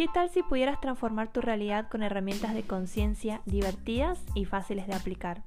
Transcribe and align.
¿Qué 0.00 0.08
tal 0.08 0.30
si 0.30 0.42
pudieras 0.42 0.80
transformar 0.80 1.30
tu 1.30 1.42
realidad 1.42 1.90
con 1.90 2.02
herramientas 2.02 2.54
de 2.54 2.66
conciencia 2.66 3.42
divertidas 3.44 4.18
y 4.34 4.46
fáciles 4.46 4.86
de 4.86 4.94
aplicar? 4.94 5.44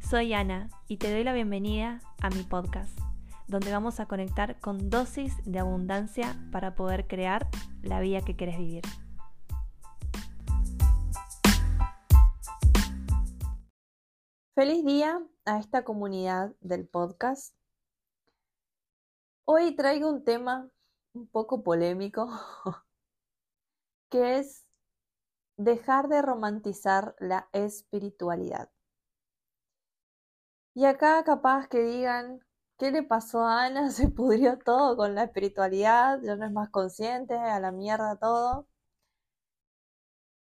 Soy 0.00 0.34
Ana 0.34 0.68
y 0.86 0.98
te 0.98 1.10
doy 1.10 1.24
la 1.24 1.32
bienvenida 1.32 2.02
a 2.20 2.28
mi 2.28 2.42
podcast, 2.42 2.92
donde 3.46 3.72
vamos 3.72 4.00
a 4.00 4.06
conectar 4.06 4.60
con 4.60 4.90
dosis 4.90 5.34
de 5.46 5.60
abundancia 5.60 6.36
para 6.52 6.74
poder 6.74 7.06
crear 7.06 7.48
la 7.80 8.00
vida 8.00 8.20
que 8.20 8.36
quieres 8.36 8.58
vivir. 8.58 8.82
Feliz 14.54 14.84
día 14.84 15.22
a 15.46 15.58
esta 15.58 15.84
comunidad 15.84 16.54
del 16.60 16.86
podcast. 16.86 17.54
Hoy 19.46 19.74
traigo 19.74 20.10
un 20.10 20.22
tema 20.22 20.68
un 21.14 21.26
poco 21.26 21.62
polémico 21.62 22.28
que 24.10 24.38
es 24.38 24.64
dejar 25.56 26.08
de 26.08 26.22
romantizar 26.22 27.14
la 27.18 27.48
espiritualidad. 27.52 28.70
Y 30.74 30.84
acá 30.84 31.24
capaz 31.24 31.68
que 31.68 31.82
digan, 31.82 32.40
¿qué 32.78 32.90
le 32.92 33.02
pasó 33.02 33.44
a 33.44 33.64
Ana? 33.64 33.90
Se 33.90 34.08
pudrió 34.08 34.58
todo 34.58 34.96
con 34.96 35.14
la 35.14 35.24
espiritualidad, 35.24 36.20
ya 36.22 36.36
no 36.36 36.46
es 36.46 36.52
más 36.52 36.70
consciente, 36.70 37.34
a 37.34 37.60
la 37.60 37.72
mierda 37.72 38.16
todo. 38.16 38.66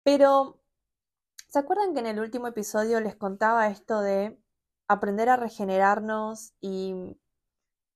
Pero, 0.04 0.60
¿se 1.48 1.60
acuerdan 1.60 1.94
que 1.94 2.00
en 2.00 2.08
el 2.08 2.20
último 2.20 2.48
episodio 2.48 3.00
les 3.02 3.16
contaba 3.16 3.68
esto 3.68 4.02
de 4.02 4.40
aprender 4.88 5.30
a 5.30 5.38
regenerarnos 5.38 6.54
y 6.62 7.18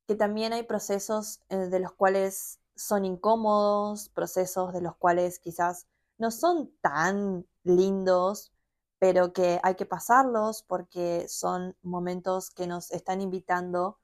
que 0.07 0.15
también 0.15 0.53
hay 0.53 0.63
procesos 0.63 1.41
eh, 1.49 1.57
de 1.57 1.79
los 1.79 1.93
cuales 1.93 2.59
son 2.75 3.05
incómodos, 3.05 4.09
procesos 4.09 4.73
de 4.73 4.81
los 4.81 4.95
cuales 4.95 5.39
quizás 5.39 5.87
no 6.17 6.31
son 6.31 6.71
tan 6.81 7.45
lindos, 7.63 8.51
pero 8.99 9.33
que 9.33 9.59
hay 9.63 9.75
que 9.75 9.85
pasarlos 9.85 10.63
porque 10.63 11.27
son 11.27 11.75
momentos 11.81 12.51
que 12.51 12.67
nos 12.67 12.91
están 12.91 13.21
invitando 13.21 13.99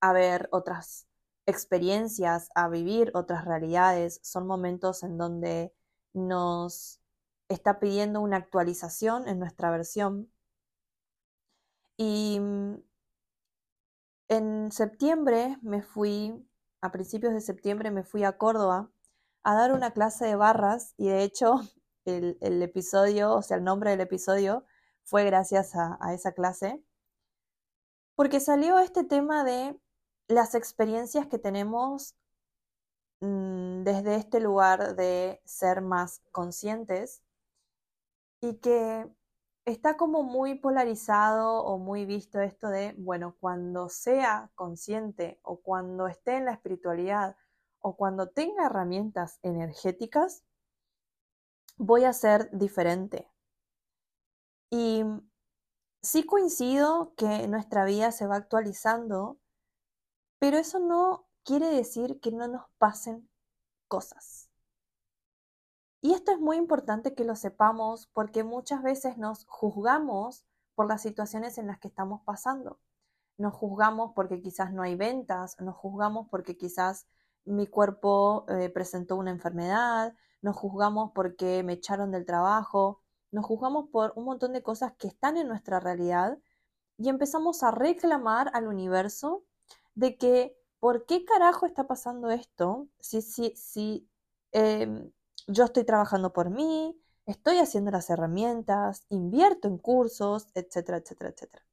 a 0.00 0.12
ver 0.12 0.48
otras 0.52 1.06
experiencias, 1.46 2.50
a 2.54 2.68
vivir 2.68 3.10
otras 3.14 3.44
realidades, 3.44 4.20
son 4.22 4.46
momentos 4.46 5.02
en 5.02 5.18
donde 5.18 5.72
nos 6.12 7.00
está 7.48 7.78
pidiendo 7.80 8.20
una 8.20 8.38
actualización 8.38 9.28
en 9.28 9.38
nuestra 9.38 9.70
versión. 9.70 10.30
Y 11.96 12.38
mm, 12.40 12.74
en 14.28 14.72
septiembre 14.72 15.58
me 15.62 15.82
fui 15.82 16.46
a 16.84 16.92
principios 16.92 17.32
de 17.32 17.40
septiembre 17.40 17.90
me 17.90 18.04
fui 18.04 18.24
a 18.24 18.36
Córdoba 18.36 18.90
a 19.42 19.54
dar 19.54 19.72
una 19.72 19.92
clase 19.92 20.26
de 20.26 20.36
barras 20.36 20.92
y 20.98 21.08
de 21.08 21.22
hecho 21.22 21.62
el, 22.04 22.62
episodio, 22.62 23.34
o 23.34 23.40
sea, 23.40 23.56
el 23.56 23.64
nombre 23.64 23.90
del 23.90 24.02
episodio 24.02 24.66
fue 25.02 25.24
gracias 25.24 25.74
a, 25.76 26.12
esa 26.12 26.32
clase, 26.32 26.84
porque 28.14 28.38
salió 28.38 28.78
este 28.78 29.02
tema 29.02 29.44
de 29.44 29.80
las 30.28 30.54
experiencias 30.54 31.26
que 31.26 31.38
tenemos 31.38 32.16
mm, 33.20 33.84
desde 33.84 34.16
este 34.16 34.40
lugar 34.40 34.94
de 34.94 35.40
ser 35.46 35.80
más 35.80 36.20
conscientes 36.32 37.22
y 38.42 38.56
que 38.56 39.08
está 39.64 39.96
como 39.96 40.22
muy 40.22 40.56
polarizado 40.56 41.64
o 41.64 41.78
muy 41.78 42.04
visto 42.04 42.40
esto 42.40 42.68
de, 42.68 42.94
bueno, 42.98 43.36
cuando 43.40 43.88
sea 43.88 44.50
consciente 44.54 45.40
o 45.42 45.60
cuando 45.60 46.06
esté 46.06 46.36
en 46.36 46.44
la 46.44 46.52
espiritualidad 46.52 47.36
o 47.80 47.96
cuando 47.96 48.28
tenga 48.28 48.66
herramientas 48.66 49.38
energéticas, 49.42 50.44
voy 51.76 52.04
a 52.04 52.12
ser 52.12 52.50
diferente. 52.52 53.30
Y 54.70 55.04
sí 56.02 56.24
coincido 56.24 57.14
que 57.16 57.48
nuestra 57.48 57.84
vida 57.84 58.12
se 58.12 58.26
va 58.26 58.36
actualizando, 58.36 59.38
pero 60.38 60.58
eso 60.58 60.78
no 60.78 61.26
quiere 61.42 61.68
decir 61.68 62.20
que 62.20 62.32
no 62.32 62.48
nos 62.48 62.64
pasen 62.78 63.28
cosas. 63.88 64.43
Y 66.04 66.12
esto 66.12 66.32
es 66.32 66.38
muy 66.38 66.58
importante 66.58 67.14
que 67.14 67.24
lo 67.24 67.34
sepamos 67.34 68.08
porque 68.12 68.44
muchas 68.44 68.82
veces 68.82 69.16
nos 69.16 69.46
juzgamos 69.46 70.44
por 70.74 70.86
las 70.86 71.00
situaciones 71.00 71.56
en 71.56 71.66
las 71.66 71.78
que 71.78 71.88
estamos 71.88 72.20
pasando. 72.26 72.78
Nos 73.38 73.54
juzgamos 73.54 74.12
porque 74.14 74.42
quizás 74.42 74.70
no 74.70 74.82
hay 74.82 74.96
ventas, 74.96 75.58
nos 75.62 75.74
juzgamos 75.74 76.28
porque 76.30 76.58
quizás 76.58 77.06
mi 77.46 77.66
cuerpo 77.66 78.44
eh, 78.50 78.68
presentó 78.68 79.16
una 79.16 79.30
enfermedad, 79.30 80.14
nos 80.42 80.56
juzgamos 80.56 81.12
porque 81.14 81.62
me 81.62 81.72
echaron 81.72 82.10
del 82.10 82.26
trabajo, 82.26 83.00
nos 83.30 83.46
juzgamos 83.46 83.88
por 83.88 84.12
un 84.14 84.26
montón 84.26 84.52
de 84.52 84.62
cosas 84.62 84.92
que 84.98 85.08
están 85.08 85.38
en 85.38 85.48
nuestra 85.48 85.80
realidad 85.80 86.38
y 86.98 87.08
empezamos 87.08 87.62
a 87.62 87.70
reclamar 87.70 88.50
al 88.52 88.66
universo 88.68 89.46
de 89.94 90.18
que, 90.18 90.54
¿por 90.80 91.06
qué 91.06 91.24
carajo 91.24 91.64
está 91.64 91.86
pasando 91.86 92.28
esto? 92.28 92.88
Si, 93.00 93.22
si, 93.22 93.56
si 93.56 94.06
em, 94.52 95.10
yo 95.46 95.64
estoy 95.64 95.84
trabajando 95.84 96.32
por 96.32 96.50
mí, 96.50 96.98
estoy 97.26 97.58
haciendo 97.58 97.90
las 97.90 98.10
herramientas, 98.10 99.06
invierto 99.08 99.68
en 99.68 99.78
cursos, 99.78 100.48
etcétera, 100.54 100.98
etcétera, 100.98 101.30
etcétera. 101.30 101.64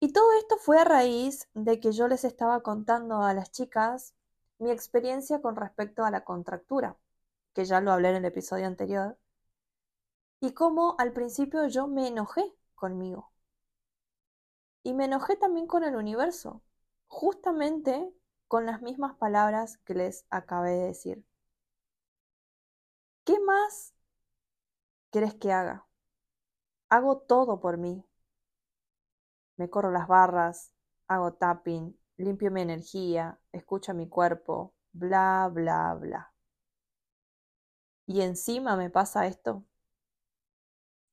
Y 0.00 0.12
todo 0.12 0.32
esto 0.38 0.56
fue 0.58 0.78
a 0.78 0.84
raíz 0.84 1.48
de 1.54 1.80
que 1.80 1.92
yo 1.92 2.08
les 2.08 2.24
estaba 2.24 2.62
contando 2.62 3.22
a 3.22 3.34
las 3.34 3.50
chicas 3.50 4.14
mi 4.58 4.70
experiencia 4.70 5.40
con 5.40 5.56
respecto 5.56 6.04
a 6.04 6.10
la 6.10 6.24
contractura, 6.24 6.96
que 7.54 7.64
ya 7.64 7.80
lo 7.80 7.92
hablé 7.92 8.10
en 8.10 8.16
el 8.16 8.24
episodio 8.24 8.66
anterior, 8.66 9.18
y 10.40 10.52
cómo 10.52 10.94
al 10.98 11.12
principio 11.12 11.66
yo 11.66 11.86
me 11.88 12.08
enojé 12.08 12.54
conmigo. 12.74 13.32
Y 14.82 14.94
me 14.94 15.04
enojé 15.06 15.36
también 15.36 15.66
con 15.66 15.84
el 15.84 15.96
universo, 15.96 16.62
justamente 17.08 18.12
con 18.48 18.66
las 18.66 18.82
mismas 18.82 19.14
palabras 19.16 19.78
que 19.84 19.94
les 19.94 20.26
acabé 20.30 20.70
de 20.72 20.86
decir. 20.86 21.24
¿Qué 23.24 23.38
más 23.40 23.94
quieres 25.10 25.34
que 25.34 25.52
haga? 25.52 25.86
Hago 26.90 27.16
todo 27.20 27.60
por 27.60 27.78
mí. 27.78 28.04
Me 29.58 29.68
corro 29.68 29.90
las 29.90 30.08
barras, 30.08 30.72
hago 31.06 31.34
tapping, 31.34 31.94
limpio 32.16 32.50
mi 32.50 32.62
energía, 32.62 33.38
escucho 33.52 33.92
mi 33.92 34.08
cuerpo, 34.08 34.72
bla, 34.92 35.50
bla, 35.52 35.94
bla. 36.00 36.32
Y 38.06 38.22
encima 38.22 38.74
me 38.76 38.90
pasa 38.90 39.26
esto. 39.28 39.64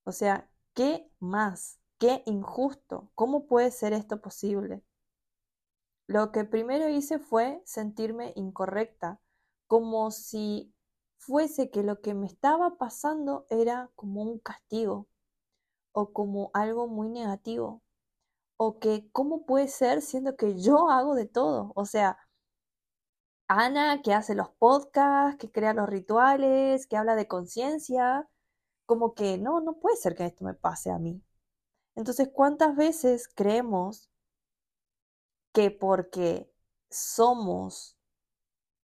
O 0.04 0.12
sea, 0.12 0.50
¿qué 0.74 1.12
más? 1.20 1.80
¿Qué 2.00 2.24
injusto? 2.26 3.12
¿Cómo 3.16 3.46
puede 3.48 3.72
ser 3.72 3.94
esto 3.94 4.22
posible? 4.22 4.82
Lo 6.08 6.32
que 6.32 6.46
primero 6.46 6.90
hice 6.90 7.20
fue 7.20 7.62
sentirme 7.66 8.34
incorrecta, 8.36 9.20
como 9.68 10.12
si 10.12 10.74
fuese 11.18 11.72
que 11.72 11.84
lo 11.84 12.02
que 12.02 12.14
me 12.14 12.28
estaba 12.28 12.78
pasando 12.78 13.48
era 13.50 13.92
como 13.96 14.22
un 14.24 14.40
castigo 14.40 15.08
o 15.94 16.14
como 16.14 16.52
algo 16.54 16.88
muy 16.88 17.10
negativo 17.10 17.82
o 18.58 18.80
que 18.80 19.10
cómo 19.12 19.46
puede 19.46 19.68
ser 19.68 20.02
siendo 20.02 20.36
que 20.38 20.60
yo 20.60 20.90
hago 20.90 21.16
de 21.16 21.26
todo, 21.26 21.72
o 21.76 21.86
sea, 21.86 22.18
Ana 23.48 24.02
que 24.02 24.14
hace 24.14 24.34
los 24.36 24.50
podcasts, 24.50 25.38
que 25.40 25.52
crea 25.52 25.74
los 25.74 25.88
rituales, 25.90 26.88
que 26.88 26.98
habla 26.98 27.16
de 27.16 27.28
conciencia, 27.28 28.28
como 28.86 29.14
que 29.16 29.38
no, 29.38 29.62
no 29.62 29.80
puede 29.80 29.98
ser 29.98 30.16
que 30.16 30.26
esto 30.26 30.44
me 30.46 30.54
pase 30.56 30.92
a 30.92 31.00
mí. 31.00 31.24
Entonces, 31.96 32.30
¿cuántas 32.34 32.76
veces 32.76 33.28
creemos 33.36 34.10
que 35.56 35.72
porque 35.72 36.52
somos 36.90 37.98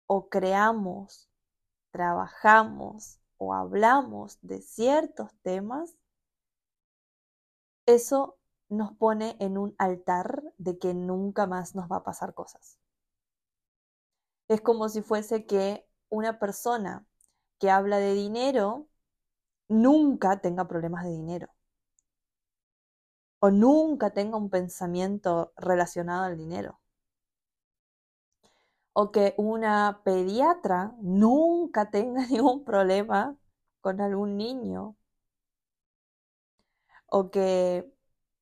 o 0.07 0.31
creamos, 0.31 1.29
trabajamos 1.91 3.21
o 3.37 3.53
hablamos 3.53 4.39
de 4.41 4.63
ciertos 4.63 5.31
temas, 5.43 5.95
eso 7.85 8.39
nos 8.71 8.97
pone 8.97 9.37
en 9.39 9.59
un 9.59 9.75
altar 9.77 10.43
de 10.57 10.79
que 10.79 10.95
nunca 10.95 11.47
más 11.47 11.75
nos 11.75 11.93
va 11.93 11.97
a 11.97 12.05
pasar 12.05 12.33
cosas. 12.33 12.79
Es 14.49 14.63
como 14.63 14.89
si 14.89 15.03
fuese 15.03 15.45
que 15.45 15.87
una 16.09 16.39
persona 16.39 17.07
que 17.59 17.71
habla 17.71 17.99
de 17.99 18.15
dinero 18.15 18.89
nunca 19.69 20.41
tenga 20.41 20.67
problemas 20.67 21.05
de 21.05 21.11
dinero 21.11 21.56
o 23.41 23.51
nunca 23.51 24.11
tenga 24.11 24.37
un 24.37 24.51
pensamiento 24.51 25.53
relacionado 25.57 26.25
al 26.25 26.37
dinero. 26.37 26.81
O 29.01 29.13
que 29.13 29.25
una 29.39 30.01
pediatra 30.05 30.93
nunca 31.01 31.89
tenga 31.93 32.27
ningún 32.33 32.65
problema 32.65 33.37
con 33.81 34.01
algún 34.01 34.37
niño. 34.37 34.97
O 37.19 37.31
que 37.33 37.45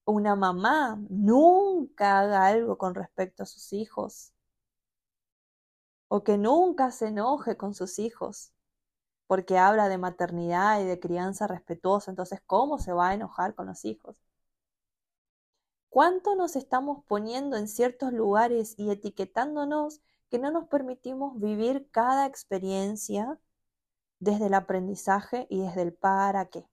una 0.06 0.36
mamá 0.36 0.98
nunca 1.10 2.20
haga 2.20 2.46
algo 2.46 2.78
con 2.78 2.94
respecto 2.94 3.42
a 3.44 3.46
sus 3.46 3.72
hijos. 3.72 4.32
o 6.08 6.24
que 6.24 6.38
nunca 6.38 6.90
se 6.90 7.08
enoje 7.08 7.58
con 7.58 7.74
sus 7.74 7.98
hijos, 7.98 8.54
porque 9.28 9.58
habla 9.58 9.88
de 9.90 9.98
maternidad 9.98 10.80
y 10.80 10.84
de 10.86 11.00
crianza 11.00 11.46
respetuosa, 11.48 12.10
entonces, 12.12 12.42
¿cómo 12.46 12.78
se 12.78 12.92
va 12.94 13.10
a 13.10 13.14
enojar 13.14 13.54
con 13.54 13.66
los 13.66 13.84
hijos? 13.86 14.16
¿Cuánto 15.94 16.34
nos 16.34 16.56
estamos 16.56 17.04
poniendo 17.06 17.56
en 17.56 17.68
ciertos 17.68 18.12
lugares 18.12 18.74
y 18.76 18.90
etiquetándonos 18.90 20.00
que 20.28 20.40
no 20.40 20.50
nos 20.50 20.66
permitimos 20.66 21.38
vivir 21.38 21.88
cada 21.92 22.26
experiencia 22.26 23.38
desde 24.18 24.46
el 24.46 24.54
aprendizaje 24.54 25.46
y 25.50 25.60
desde 25.60 25.82
el 25.82 25.94
para 25.94 26.46
qué? 26.46 26.66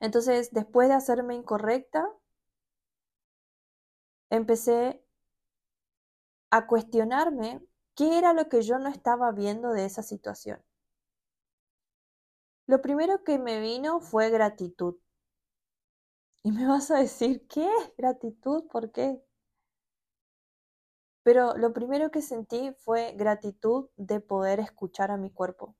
Entonces, 0.00 0.50
después 0.50 0.88
de 0.88 0.94
hacerme 0.94 1.36
incorrecta, 1.36 2.10
empecé 4.28 5.00
a 6.50 6.66
cuestionarme 6.66 7.64
qué 7.94 8.18
era 8.18 8.32
lo 8.32 8.48
que 8.48 8.62
yo 8.62 8.80
no 8.80 8.88
estaba 8.88 9.30
viendo 9.30 9.70
de 9.70 9.84
esa 9.84 10.02
situación. 10.02 10.60
Lo 12.66 12.82
primero 12.82 13.22
que 13.22 13.38
me 13.38 13.60
vino 13.60 14.00
fue 14.00 14.28
gratitud. 14.30 14.96
Y 16.42 16.52
me 16.52 16.66
vas 16.66 16.90
a 16.90 16.98
decir, 16.98 17.46
¿qué? 17.48 17.66
¿Gratitud? 17.96 18.64
¿Por 18.70 18.92
qué? 18.92 19.22
Pero 21.22 21.56
lo 21.56 21.72
primero 21.72 22.10
que 22.10 22.20
sentí 22.20 22.74
fue 22.80 23.14
gratitud 23.16 23.88
de 23.96 24.20
poder 24.20 24.60
escuchar 24.60 25.10
a 25.10 25.16
mi 25.16 25.30
cuerpo. 25.30 25.74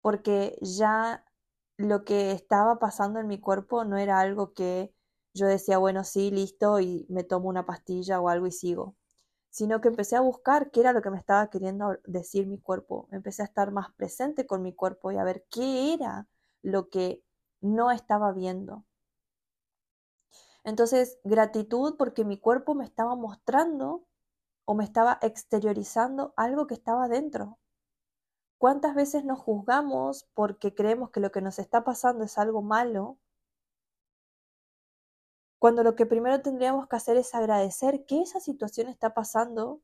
Porque 0.00 0.58
ya 0.60 1.24
lo 1.76 2.04
que 2.04 2.32
estaba 2.32 2.78
pasando 2.78 3.20
en 3.20 3.26
mi 3.28 3.40
cuerpo 3.40 3.84
no 3.84 3.96
era 3.98 4.20
algo 4.20 4.52
que 4.52 4.94
yo 5.34 5.46
decía, 5.46 5.78
bueno, 5.78 6.04
sí, 6.04 6.30
listo, 6.30 6.80
y 6.80 7.06
me 7.08 7.24
tomo 7.24 7.48
una 7.48 7.64
pastilla 7.66 8.20
o 8.20 8.28
algo 8.28 8.46
y 8.46 8.52
sigo, 8.52 8.96
sino 9.50 9.80
que 9.80 9.88
empecé 9.88 10.16
a 10.16 10.20
buscar 10.20 10.70
qué 10.70 10.80
era 10.80 10.92
lo 10.92 11.02
que 11.02 11.10
me 11.10 11.18
estaba 11.18 11.48
queriendo 11.50 11.98
decir 12.06 12.46
mi 12.46 12.60
cuerpo, 12.60 13.08
empecé 13.12 13.42
a 13.42 13.46
estar 13.46 13.72
más 13.72 13.92
presente 13.94 14.46
con 14.46 14.62
mi 14.62 14.74
cuerpo 14.74 15.12
y 15.12 15.18
a 15.18 15.24
ver 15.24 15.44
qué 15.50 15.94
era 15.94 16.28
lo 16.62 16.88
que 16.90 17.22
no 17.60 17.90
estaba 17.90 18.32
viendo. 18.32 18.84
Entonces, 20.64 21.18
gratitud 21.24 21.96
porque 21.96 22.24
mi 22.24 22.38
cuerpo 22.38 22.74
me 22.74 22.84
estaba 22.84 23.16
mostrando 23.16 24.06
o 24.64 24.74
me 24.74 24.84
estaba 24.84 25.18
exteriorizando 25.22 26.32
algo 26.36 26.66
que 26.66 26.74
estaba 26.74 27.08
dentro. 27.08 27.58
¿Cuántas 28.58 28.94
veces 28.94 29.24
nos 29.24 29.40
juzgamos 29.40 30.28
porque 30.34 30.72
creemos 30.74 31.10
que 31.10 31.20
lo 31.20 31.32
que 31.32 31.40
nos 31.40 31.58
está 31.58 31.82
pasando 31.82 32.24
es 32.24 32.38
algo 32.38 32.62
malo? 32.62 33.18
Cuando 35.58 35.82
lo 35.82 35.96
que 35.96 36.06
primero 36.06 36.42
tendríamos 36.42 36.86
que 36.86 36.96
hacer 36.96 37.16
es 37.16 37.34
agradecer 37.34 38.04
que 38.06 38.22
esa 38.22 38.38
situación 38.40 38.88
está 38.88 39.14
pasando 39.14 39.80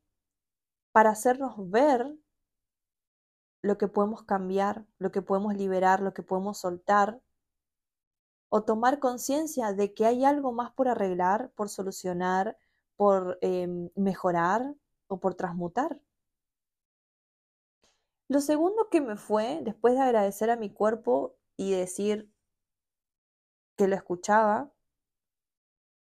para 0.92 1.10
hacernos 1.10 1.54
ver 1.70 2.16
lo 3.62 3.78
que 3.78 3.88
podemos 3.88 4.22
cambiar, 4.22 4.86
lo 4.98 5.10
que 5.10 5.22
podemos 5.22 5.54
liberar, 5.56 6.00
lo 6.00 6.14
que 6.14 6.22
podemos 6.22 6.58
soltar, 6.58 7.20
o 8.50 8.62
tomar 8.64 8.98
conciencia 8.98 9.72
de 9.72 9.94
que 9.94 10.06
hay 10.06 10.24
algo 10.24 10.52
más 10.52 10.72
por 10.72 10.88
arreglar, 10.88 11.50
por 11.54 11.68
solucionar, 11.68 12.56
por 12.96 13.38
em, 13.42 13.90
mejorar 13.94 14.74
o 15.08 15.20
por 15.20 15.34
transmutar. 15.34 16.00
Lo 18.28 18.40
segundo 18.40 18.88
que 18.90 19.00
me 19.00 19.16
fue, 19.16 19.60
después 19.62 19.94
de 19.94 20.00
agradecer 20.00 20.50
a 20.50 20.56
mi 20.56 20.70
cuerpo 20.70 21.36
y 21.56 21.72
decir 21.72 22.30
que 23.76 23.88
lo 23.88 23.94
escuchaba, 23.96 24.70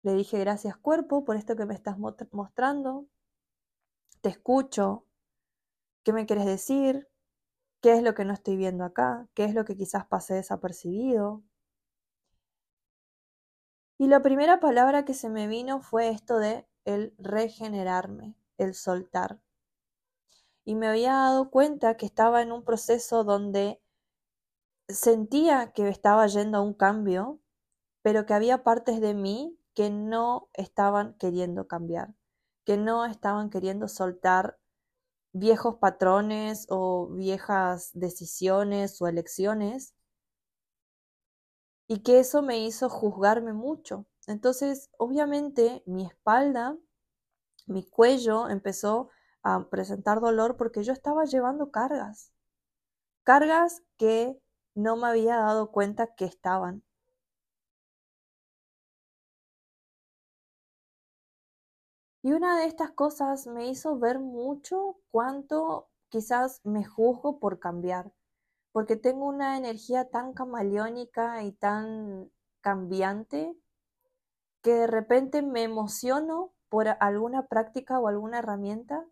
le 0.04 0.14
dije 0.14 0.40
gracias 0.40 0.78
cuerpo 0.78 1.24
por 1.26 1.36
esto 1.36 1.56
que 1.56 1.66
me 1.66 1.74
estás 1.74 1.98
mostrando, 2.32 3.08
te 4.22 4.30
escucho, 4.30 5.06
¿qué 6.04 6.14
me 6.14 6.26
quieres 6.26 6.46
decir? 6.46 7.08
¿Qué 7.82 7.94
es 7.94 8.04
lo 8.04 8.14
que 8.14 8.26
no 8.26 8.34
estoy 8.34 8.58
viendo 8.58 8.84
acá? 8.84 9.28
¿Qué 9.34 9.46
es 9.46 9.54
lo 9.54 9.66
que 9.66 9.78
quizás 9.78 10.06
pase 10.08 10.34
desapercibido? 10.36 11.44
Y 14.02 14.08
la 14.08 14.22
primera 14.22 14.62
palabra 14.62 15.04
que 15.04 15.14
se 15.14 15.30
me 15.30 15.48
vino 15.48 15.82
fue 15.82 16.08
esto 16.08 16.40
de 16.40 16.66
el 16.86 17.14
regenerarme, 17.18 18.34
el 18.58 18.74
soltar. 18.74 19.42
Y 20.64 20.76
me 20.76 20.88
había 20.88 21.12
dado 21.12 21.52
cuenta 21.52 21.98
que 21.98 22.06
estaba 22.06 22.42
en 22.42 22.54
un 22.54 22.64
proceso 22.64 23.26
donde 23.26 23.82
sentía 24.88 25.74
que 25.74 25.90
estaba 25.90 26.26
yendo 26.28 26.60
a 26.60 26.62
un 26.62 26.74
cambio, 26.74 27.42
pero 28.02 28.26
que 28.26 28.34
había 28.34 28.64
partes 28.64 29.02
de 29.02 29.16
mí 29.16 29.60
que 29.74 29.90
no 29.90 30.50
estaban 30.54 31.16
queriendo 31.16 31.68
cambiar, 31.68 32.16
que 32.64 32.78
no 32.78 33.06
estaban 33.06 33.50
queriendo 33.50 33.90
soltar 33.90 34.58
viejos 35.34 35.76
patrones 35.76 36.68
o 36.70 37.10
viejas 37.10 37.92
decisiones 37.94 39.02
o 39.02 39.10
elecciones 39.10 39.94
y 41.90 42.04
que 42.04 42.20
eso 42.22 42.42
me 42.42 42.60
hizo 42.60 42.88
juzgarme 42.90 43.52
mucho. 43.52 44.06
Entonces, 44.28 44.90
obviamente, 44.98 45.84
mi 45.86 46.06
espalda, 46.06 46.78
mi 47.68 47.84
cuello 47.86 48.50
empezó 48.50 49.10
a 49.44 49.70
presentar 49.70 50.22
dolor 50.22 50.58
porque 50.58 50.84
yo 50.84 50.94
estaba 50.94 51.26
llevando 51.26 51.72
cargas, 51.72 52.34
cargas 53.24 53.84
que 53.98 54.40
no 54.76 54.98
me 54.98 55.08
había 55.10 55.38
dado 55.38 55.72
cuenta 55.72 56.16
que 56.16 56.26
estaban. 56.26 56.84
Y 62.22 62.32
una 62.32 62.58
de 62.58 62.66
estas 62.66 62.92
cosas 62.92 63.46
me 63.46 63.68
hizo 63.68 64.00
ver 64.00 64.20
mucho 64.20 64.96
cuánto 65.12 65.90
quizás 66.08 66.62
me 66.64 66.86
juzgo 66.86 67.40
por 67.42 67.60
cambiar, 67.60 68.14
porque 68.72 68.96
tengo 68.96 69.26
una 69.26 69.58
energía 69.58 70.10
tan 70.10 70.34
camaleónica 70.34 71.44
y 71.44 71.52
tan 71.54 72.32
cambiante 72.62 73.56
que 74.62 74.74
de 74.74 74.88
repente 74.88 75.42
me 75.42 75.64
emociono 75.64 76.54
por 76.70 76.88
alguna 77.02 77.48
práctica 77.48 78.00
o 78.00 78.08
alguna 78.08 78.40
herramienta 78.40 79.06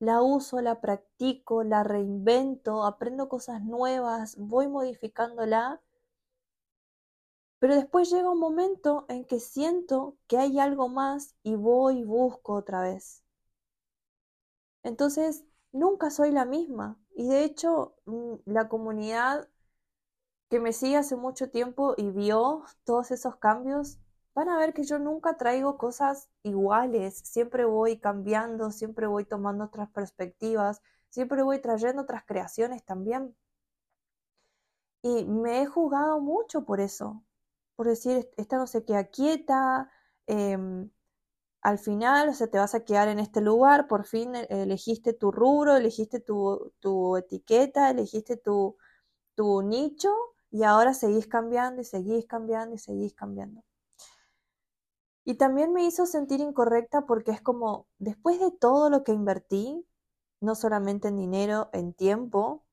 la 0.00 0.20
uso, 0.20 0.60
la 0.60 0.80
practico, 0.80 1.64
la 1.64 1.84
reinvento, 1.84 2.84
aprendo 2.84 3.28
cosas 3.28 3.62
nuevas, 3.62 4.36
voy 4.36 4.68
modificándola, 4.68 5.80
pero 7.60 7.74
después 7.76 8.10
llega 8.10 8.28
un 8.28 8.40
momento 8.40 9.06
en 9.08 9.24
que 9.24 9.40
siento 9.40 10.18
que 10.26 10.36
hay 10.36 10.58
algo 10.58 10.88
más 10.90 11.34
y 11.42 11.54
voy 11.54 12.00
y 12.00 12.04
busco 12.04 12.52
otra 12.54 12.82
vez. 12.82 13.22
Entonces, 14.84 15.44
nunca 15.72 16.10
soy 16.12 16.30
la 16.30 16.44
misma. 16.44 17.01
Y 17.14 17.28
de 17.28 17.44
hecho, 17.44 17.94
mm, 18.06 18.34
la 18.46 18.68
comunidad 18.68 19.48
que 20.48 20.60
me 20.60 20.72
sigue 20.72 20.96
hace 20.98 21.16
mucho 21.16 21.50
tiempo 21.50 21.94
y 21.96 22.10
vio 22.10 22.64
todos 22.84 23.10
esos 23.10 23.36
cambios, 23.36 23.98
van 24.34 24.48
a 24.48 24.58
ver 24.58 24.74
que 24.74 24.84
yo 24.84 24.98
nunca 24.98 25.36
traigo 25.36 25.78
cosas 25.78 26.28
iguales, 26.42 27.18
siempre 27.24 27.64
voy 27.64 27.98
cambiando, 27.98 28.70
siempre 28.70 29.06
voy 29.06 29.24
tomando 29.24 29.64
otras 29.64 29.90
perspectivas, 29.90 30.82
siempre 31.10 31.42
voy 31.42 31.60
trayendo 31.60 32.02
otras 32.02 32.24
creaciones 32.24 32.84
también. 32.84 33.34
Y 35.02 35.24
me 35.24 35.62
he 35.62 35.66
jugado 35.66 36.20
mucho 36.20 36.64
por 36.64 36.80
eso, 36.80 37.22
por 37.76 37.86
decir, 37.88 38.30
esta 38.36 38.56
no 38.56 38.66
se 38.66 38.84
queda 38.84 39.04
quieta, 39.04 39.90
em, 40.26 40.90
al 41.62 41.78
final, 41.78 42.28
o 42.28 42.34
sea, 42.34 42.48
te 42.48 42.58
vas 42.58 42.74
a 42.74 42.84
quedar 42.84 43.08
en 43.08 43.18
este 43.18 43.40
lugar, 43.40 43.88
por 43.88 44.04
fin 44.06 44.34
e-, 44.36 44.46
elegiste 44.50 45.12
tu 45.14 45.30
rubro, 45.32 45.76
elegiste 45.76 46.20
tu, 46.20 46.72
tu 46.80 47.16
etiqueta, 47.16 47.90
elegiste 47.90 48.36
tu, 48.36 48.76
tu 49.36 49.62
nicho 49.62 50.10
y 50.50 50.64
ahora 50.64 50.94
seguís 50.94 51.26
cambiando 51.28 51.82
y 51.82 51.84
seguís 51.86 52.26
cambiando 52.26 52.74
y 52.76 52.78
seguís 52.78 53.14
cambiando. 53.14 53.62
Y 55.24 55.34
también 55.34 55.72
me 55.72 55.84
hizo 55.84 56.06
sentir 56.06 56.38
incorrecta 56.40 57.06
porque 57.06 57.32
es 57.32 57.40
como, 57.40 57.88
después 57.98 58.38
de 58.38 58.52
todo 58.52 58.88
lo 58.88 59.02
que 59.02 59.10
invertí, 59.12 59.84
no 60.40 60.54
solamente 60.54 61.08
en 61.08 61.16
dinero, 61.16 61.70
en 61.72 61.92
tiempo, 61.92 62.64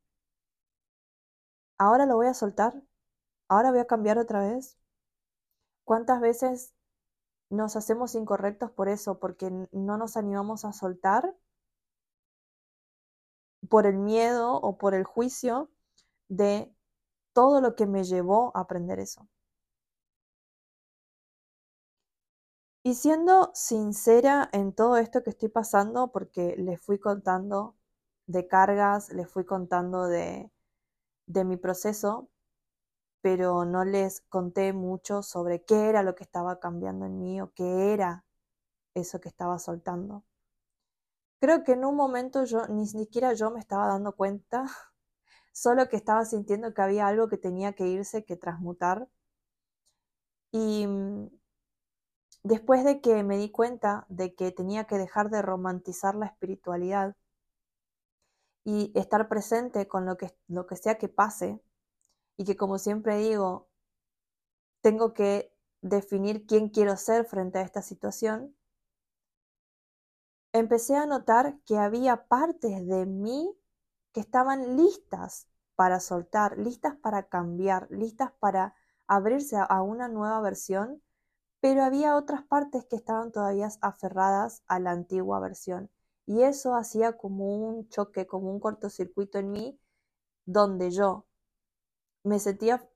ahora 1.80 2.06
lo 2.06 2.16
voy 2.16 2.28
a 2.28 2.34
soltar, 2.36 2.74
ahora 3.50 3.72
voy 3.72 3.80
a 3.82 3.88
cambiar 3.88 4.18
otra 4.20 4.42
vez. 4.42 4.78
¿Cuántas 5.84 6.22
veces 6.22 6.74
nos 7.50 7.76
hacemos 7.76 8.16
incorrectos 8.16 8.72
por 8.72 8.90
eso? 8.90 9.20
Porque 9.20 9.52
no 9.72 9.98
nos 9.98 10.18
animamos 10.18 10.66
a 10.66 10.74
soltar 10.74 11.36
por 13.70 13.86
el 13.86 13.98
miedo 13.98 14.56
o 14.56 14.78
por 14.78 14.94
el 14.94 15.06
juicio 15.06 15.70
de 16.30 16.74
todo 17.34 17.62
lo 17.62 17.76
que 17.76 17.88
me 17.88 18.04
llevó 18.04 18.52
a 18.56 18.62
aprender 18.62 19.00
eso. 19.00 19.28
Y 22.84 22.96
siendo 22.96 23.52
sincera 23.54 24.50
en 24.52 24.74
todo 24.74 24.98
esto 24.98 25.24
que 25.24 25.30
estoy 25.30 25.48
pasando, 25.50 26.12
porque 26.12 26.56
les 26.58 26.82
fui 26.82 27.00
contando 27.00 27.76
de 28.28 28.48
cargas, 28.48 29.10
les 29.14 29.30
fui 29.30 29.46
contando 29.46 30.08
de, 30.08 30.52
de 31.28 31.46
mi 31.46 31.58
proceso, 31.58 32.30
pero 33.22 33.66
no 33.66 33.86
les 33.86 34.22
conté 34.30 34.74
mucho 34.74 35.22
sobre 35.24 35.64
qué 35.64 35.90
era 35.90 36.04
lo 36.04 36.16
que 36.16 36.24
estaba 36.24 36.60
cambiando 36.60 37.06
en 37.06 37.20
mí 37.20 37.42
o 37.42 37.52
qué 37.54 37.94
era 37.94 38.26
eso 38.96 39.20
que 39.22 39.30
estaba 39.30 39.60
soltando. 39.60 40.24
creo 41.40 41.64
que 41.64 41.74
en 41.74 41.86
un 41.86 41.96
momento 41.96 42.44
yo 42.46 42.68
ni 42.68 42.88
siquiera 42.88 43.34
yo 43.34 43.52
me 43.52 43.60
estaba 43.60 43.88
dando 43.88 44.14
cuenta, 44.16 44.66
solo 45.54 45.90
que 45.90 45.98
estaba 45.98 46.26
sintiendo 46.26 46.74
que 46.74 46.82
había 46.82 47.08
algo 47.08 47.30
que 47.30 47.38
tenía 47.38 47.74
que 47.74 47.88
irse, 47.88 48.26
que 48.26 48.38
transmutar. 48.38 49.10
Y 50.52 50.86
mm, 50.88 51.30
después 52.44 52.84
de 52.84 53.02
que 53.02 53.24
me 53.24 53.38
di 53.38 53.52
cuenta 53.52 54.06
de 54.10 54.36
que 54.36 54.52
tenía 54.52 54.86
que 54.86 54.98
dejar 54.98 55.30
de 55.30 55.42
romantizar 55.42 56.16
la 56.16 56.28
espiritualidad 56.28 57.16
y 58.64 58.92
estar 58.96 59.28
presente 59.30 59.88
con 59.88 60.06
lo 60.06 60.18
que, 60.18 60.36
lo 60.48 60.68
que 60.68 60.76
sea 60.76 60.98
que 60.98 61.10
pase, 61.10 61.62
y 62.40 62.46
que 62.46 62.56
como 62.56 62.78
siempre 62.78 63.18
digo, 63.18 63.68
tengo 64.80 65.14
que 65.14 65.54
definir 65.82 66.46
quién 66.46 66.70
quiero 66.70 66.96
ser 66.96 67.26
frente 67.26 67.60
a 67.60 67.64
esta 67.64 67.82
situación, 67.82 68.56
empecé 70.54 70.96
a 70.96 71.06
notar 71.06 71.60
que 71.66 71.78
había 71.78 72.28
partes 72.28 72.88
de 72.88 73.06
mí 73.06 73.54
que 74.14 74.22
estaban 74.22 74.78
listas 74.78 75.50
para 75.76 76.00
soltar, 76.00 76.58
listas 76.58 76.96
para 76.96 77.28
cambiar, 77.28 77.88
listas 77.92 78.32
para 78.40 78.74
abrirse 79.06 79.58
a 79.58 79.82
una 79.82 80.08
nueva 80.08 80.40
versión, 80.40 81.04
pero 81.60 81.84
había 81.84 82.16
otras 82.16 82.44
partes 82.44 82.86
que 82.86 82.96
estaban 82.96 83.34
todavía 83.34 83.68
aferradas 83.82 84.64
a 84.68 84.80
la 84.80 84.92
antigua 84.92 85.42
versión. 85.42 85.92
Y 86.26 86.44
eso 86.44 86.74
hacía 86.74 87.18
como 87.18 87.54
un 87.54 87.90
choque, 87.90 88.28
como 88.28 88.50
un 88.50 88.62
cortocircuito 88.62 89.40
en 89.40 89.52
mí, 89.52 89.80
donde 90.46 90.92
yo 90.92 91.26
me 92.24 92.40
sentía 92.40 92.88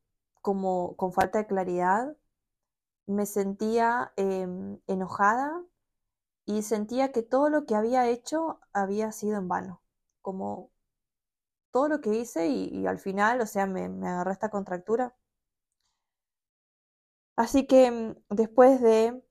como 0.41 0.95
con 0.97 1.13
falta 1.13 1.39
de 1.39 1.47
claridad, 1.47 2.15
me 3.07 3.25
sentía 3.25 4.13
em, 4.17 4.79
enojada 4.87 5.63
y 6.45 6.63
sentía 6.63 7.11
que 7.11 7.23
todo 7.23 7.49
lo 7.49 7.65
que 7.65 7.75
había 7.75 8.09
hecho 8.09 8.59
había 8.73 9.11
sido 9.11 9.37
en 9.37 9.47
vano, 9.47 9.81
como 10.21 10.71
todo 11.71 11.89
lo 11.89 12.01
que 12.01 12.15
hice 12.15 12.47
y, 12.47 12.87
al 12.87 12.99
final, 12.99 13.41
o 13.41 13.45
sea, 13.47 13.65
me, 13.67 13.89
me 13.89 14.07
agarró 14.07 14.31
esta 14.31 14.49
contractura. 14.49 15.15
Así 17.35 17.67
que 17.67 17.85
em, 17.85 18.15
después 18.29 18.81
de 18.81 19.23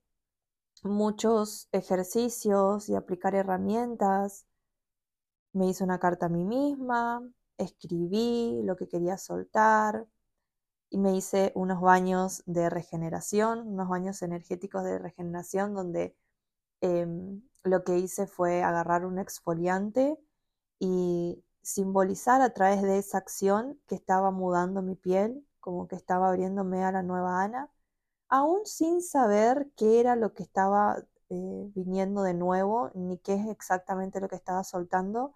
muchos 0.85 1.69
ejercicios 1.73 2.89
y 2.89 2.95
aplicar 2.97 3.35
herramientas, 3.35 4.47
me 5.53 5.67
hice 5.69 5.85
una 5.85 5.99
carta 5.99 6.27
a 6.27 6.29
mí 6.29 6.45
misma, 6.45 7.23
escribí 7.65 8.61
lo 8.65 8.77
que 8.77 8.89
quería 8.89 9.17
soltar 9.19 10.07
y 10.91 10.99
me 10.99 11.17
hice 11.17 11.53
unos 11.55 11.81
baños 11.81 12.43
de 12.47 12.71
regeneración, 12.71 13.67
unos 13.69 13.89
baños 13.89 14.23
energéticos 14.23 14.85
de 14.85 14.99
regeneración 14.99 15.75
donde 15.75 16.17
em, 16.81 17.43
lo 17.65 17.85
que 17.85 17.99
hice 17.99 18.27
fue 18.27 18.63
agarrar 18.63 19.07
un 19.07 19.19
exfoliante 19.19 20.19
y 20.79 21.43
simbolizar 21.63 22.43
a 22.43 22.53
través 22.55 22.83
de 22.83 22.99
esa 22.99 23.19
acción 23.19 23.81
que 23.87 23.95
estaba 23.95 24.31
mudando 24.31 24.83
mi 24.83 24.97
piel, 24.97 25.47
como 25.61 25.89
que 25.89 25.97
estaba 25.97 26.29
abriéndome 26.29 26.85
a 26.85 26.93
la 26.93 27.03
nueva 27.03 27.43
Ana, 27.43 27.71
aún 28.29 28.67
sin 28.67 29.03
saber 29.03 29.71
qué 29.77 30.01
era 30.01 30.17
lo 30.17 30.35
que 30.35 30.43
estaba 30.43 30.99
eh, 31.31 31.71
viniendo 31.75 32.23
de 32.23 32.35
nuevo, 32.35 32.91
ni 32.95 33.19
qué 33.19 33.35
es 33.35 33.47
exactamente 33.49 34.21
lo 34.21 34.29
que 34.29 34.37
estaba 34.37 34.65
soltando, 34.65 35.35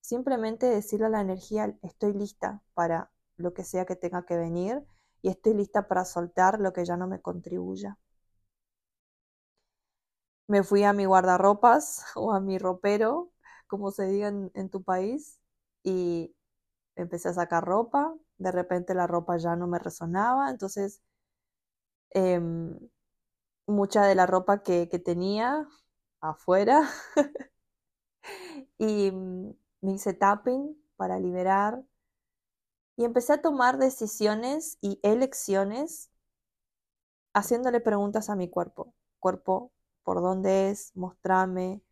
simplemente 0.00 0.66
decirle 0.66 1.06
a 1.06 1.10
la 1.10 1.20
energía, 1.20 1.76
estoy 1.82 2.12
lista 2.14 2.62
para 2.74 3.10
lo 3.36 3.54
que 3.54 3.64
sea 3.64 3.86
que 3.86 3.96
tenga 3.96 4.24
que 4.26 4.36
venir 4.36 4.82
y 5.22 5.30
estoy 5.30 5.54
lista 5.54 5.88
para 5.88 6.04
soltar 6.04 6.60
lo 6.60 6.72
que 6.72 6.84
ya 6.84 6.96
no 6.96 7.06
me 7.06 7.20
contribuya 7.20 7.98
me 10.50 10.64
fui 10.64 10.82
a 10.84 10.92
mi 10.92 11.04
guardarropas 11.06 12.04
o 12.16 12.32
a 12.32 12.40
mi 12.40 12.58
ropero, 12.58 13.30
como 13.68 13.90
se 13.92 14.06
diga 14.06 14.28
en, 14.28 14.70
tu 14.70 14.82
país, 14.82 15.40
y 15.84 16.34
empecé 16.96 17.30
a 17.30 17.34
sacar 17.34 17.64
ropa. 17.64 18.14
De 18.38 18.52
repente 18.52 18.94
la 18.94 19.06
ropa 19.06 19.36
ya 19.38 19.56
no 19.56 19.66
me 19.68 19.78
resonaba, 19.78 20.50
entonces 20.50 21.02
em, 22.10 22.78
mucha 23.66 24.06
de 24.06 24.14
la 24.14 24.26
ropa 24.26 24.62
que, 24.62 24.86
tenía 25.04 25.68
afuera 26.20 26.88
y 28.78 29.10
mm, 29.12 29.54
me 29.80 29.92
hice 29.92 30.14
tapping 30.14 30.76
para 30.96 31.18
liberar 31.18 31.82
y 32.96 33.04
empecé 33.04 33.32
a 33.34 33.42
tomar 33.42 33.78
decisiones 33.78 34.78
y 34.80 35.00
elecciones 35.02 36.10
haciéndole 37.34 37.80
preguntas 37.80 38.30
a 38.30 38.36
mi 38.36 38.48
cuerpo. 38.50 38.94
Cuerpo, 39.20 39.72
por 40.02 40.20
dónde 40.20 40.70
es, 40.70 40.94
mostrame 40.96 41.82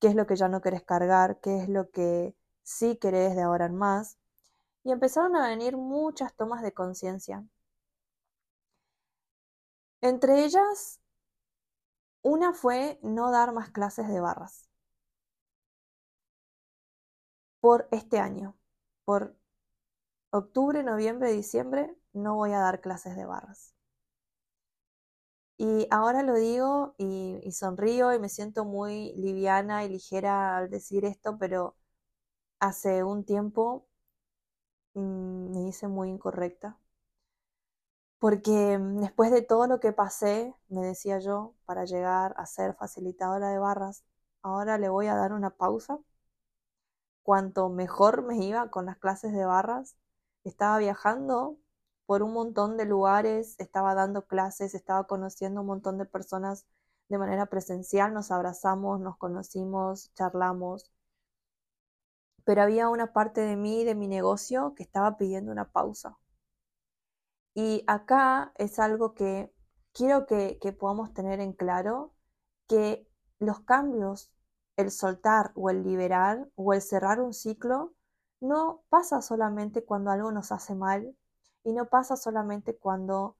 qué 0.00 0.08
es 0.08 0.14
lo 0.14 0.26
que 0.26 0.36
ya 0.36 0.48
no 0.48 0.60
querés 0.60 0.82
cargar, 0.82 1.40
qué 1.40 1.58
es 1.58 1.68
lo 1.68 1.90
que 1.90 2.34
sí 2.62 2.96
querés 2.96 3.36
de 3.36 3.42
ahora 3.42 3.66
en 3.66 3.76
más. 3.76 4.18
Y 4.84 4.92
empezaron 4.92 5.36
a 5.36 5.48
venir 5.48 5.76
muchas 5.76 6.34
tomas 6.34 6.62
de 6.62 6.72
conciencia. 6.72 7.44
Entre 10.02 10.44
ellas, 10.44 11.00
una 12.22 12.52
fue 12.52 12.98
no 13.02 13.30
dar 13.30 13.52
más 13.52 13.70
clases 13.70 14.08
de 14.08 14.20
barras. 14.20 14.68
Por 17.62 17.88
este 17.92 18.18
año, 18.18 18.58
por 19.06 19.34
octubre, 20.30 20.82
noviembre, 20.82 21.32
diciembre, 21.32 21.96
no 22.12 22.36
voy 22.36 22.52
a 22.52 22.58
dar 22.60 22.80
clases 22.80 23.16
de 23.16 23.26
barras. 23.26 23.74
Y 25.56 25.86
ahora 25.90 26.22
lo 26.22 26.34
digo 26.34 26.94
y, 26.98 27.40
sonrío 27.52 28.12
y 28.12 28.18
me 28.18 28.28
siento 28.28 28.64
muy 28.66 29.14
liviana 29.16 29.84
y 29.84 29.88
ligera 29.88 30.56
al 30.58 30.68
decir 30.70 31.04
esto, 31.06 31.38
pero 31.38 31.76
hace 32.60 33.04
un 33.04 33.24
tiempo 33.24 33.86
mm, 34.94 35.50
me 35.52 35.68
hice 35.68 35.86
muy 35.88 36.08
incorrecta. 36.10 36.78
Porque 38.18 38.78
mm, 38.78 39.00
después 39.00 39.30
de 39.30 39.42
todo 39.42 39.66
lo 39.66 39.78
que 39.80 39.92
pasé, 39.92 40.54
me 40.68 40.80
decía 40.82 41.18
yo, 41.18 41.54
para 41.66 41.84
llegar 41.84 42.34
a 42.38 42.46
ser 42.46 42.74
facilitadora 42.74 43.50
de 43.50 43.58
barras, 43.58 44.04
ahora 44.42 44.78
le 44.78 44.88
voy 44.88 45.06
a 45.08 45.14
dar 45.16 45.32
una 45.34 45.50
pausa. 45.50 45.98
Cuanto 47.22 47.68
mejor 47.68 48.22
me 48.22 48.36
iba 48.44 48.70
con 48.70 48.86
las 48.86 48.98
clases 48.98 49.32
de 49.32 49.44
barras, 49.44 49.96
estaba 50.44 50.78
viajando 50.78 51.58
por 52.06 52.22
un 52.22 52.32
montón 52.32 52.76
de 52.76 52.84
lugares, 52.84 53.54
estaba 53.58 53.94
dando 53.94 54.26
clases, 54.26 54.74
estaba 54.74 55.06
conociendo 55.06 55.60
un 55.60 55.68
montón 55.68 55.98
de 55.98 56.04
personas 56.04 56.66
de 57.08 57.18
manera 57.18 57.46
presencial, 57.46 58.14
nos 58.14 58.30
abrazamos, 58.30 59.00
nos 59.00 59.16
conocimos, 59.18 60.12
charlamos. 60.14 60.90
Pero 62.44 62.62
había 62.62 62.88
una 62.88 63.12
parte 63.12 63.40
de 63.40 63.56
mí, 63.56 63.84
de 63.84 63.94
mi 63.94 64.08
negocio, 64.08 64.74
que 64.74 64.82
estaba 64.82 65.16
pidiendo 65.16 65.52
una 65.52 65.70
pausa. 65.70 66.18
Y 67.54 67.84
acá 67.86 68.52
es 68.56 68.78
algo 68.78 69.14
que 69.14 69.52
quiero 69.92 70.26
que, 70.26 70.58
que 70.60 70.72
podamos 70.72 71.12
tener 71.14 71.40
en 71.40 71.52
claro, 71.52 72.14
que 72.68 73.08
los 73.38 73.60
cambios, 73.60 74.30
el 74.76 74.90
soltar 74.90 75.52
o 75.54 75.70
el 75.70 75.82
liberar 75.84 76.48
o 76.56 76.72
el 76.72 76.82
cerrar 76.82 77.20
un 77.20 77.34
ciclo, 77.34 77.94
no 78.40 78.82
pasa 78.88 79.22
solamente 79.22 79.84
cuando 79.84 80.10
algo 80.10 80.32
nos 80.32 80.52
hace 80.52 80.74
mal 80.74 81.16
y 81.64 81.72
no 81.72 81.88
pasa 81.88 82.16
solamente 82.16 82.76
cuando 82.76 83.36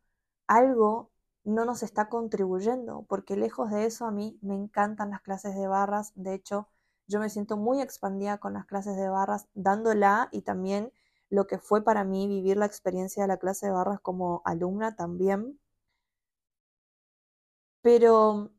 algo 0.46 1.10
no 1.44 1.64
nos 1.64 1.82
está 1.82 2.08
contribuyendo, 2.08 3.04
porque 3.08 3.36
lejos 3.36 3.70
de 3.70 3.86
eso 3.86 4.06
a 4.06 4.12
mí 4.12 4.38
me 4.42 4.54
encantan 4.54 5.10
las 5.10 5.22
clases 5.22 5.56
de 5.56 5.66
barras, 5.66 6.12
de 6.14 6.34
hecho 6.34 6.68
yo 7.08 7.20
me 7.20 7.30
siento 7.30 7.56
muy 7.56 7.80
expandida 7.80 8.38
con 8.38 8.54
las 8.54 8.66
clases 8.66 8.96
de 8.96 9.08
barras, 9.08 9.48
dándola 9.54 10.28
y 10.32 10.42
también 10.42 10.92
lo 11.30 11.46
que 11.46 11.58
fue 11.58 11.82
para 11.84 12.04
mí 12.04 12.28
vivir 12.28 12.56
la 12.56 12.66
experiencia 12.66 13.24
de 13.24 13.28
la 13.28 13.38
clase 13.38 13.66
de 13.66 13.72
barras 13.72 14.00
como 14.00 14.42
alumna 14.44 14.94
también. 14.96 15.58
Pero 17.82 18.50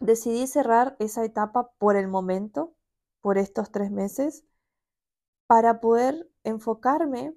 decidí 0.00 0.46
cerrar 0.46 0.96
esa 0.98 1.24
etapa 1.24 1.70
por 1.78 1.96
el 1.96 2.08
momento, 2.08 2.74
por 3.20 3.38
estos 3.38 3.70
tres 3.70 3.90
meses, 3.90 4.44
para 5.48 5.80
poder 5.80 6.30
enfocarme 6.44 7.34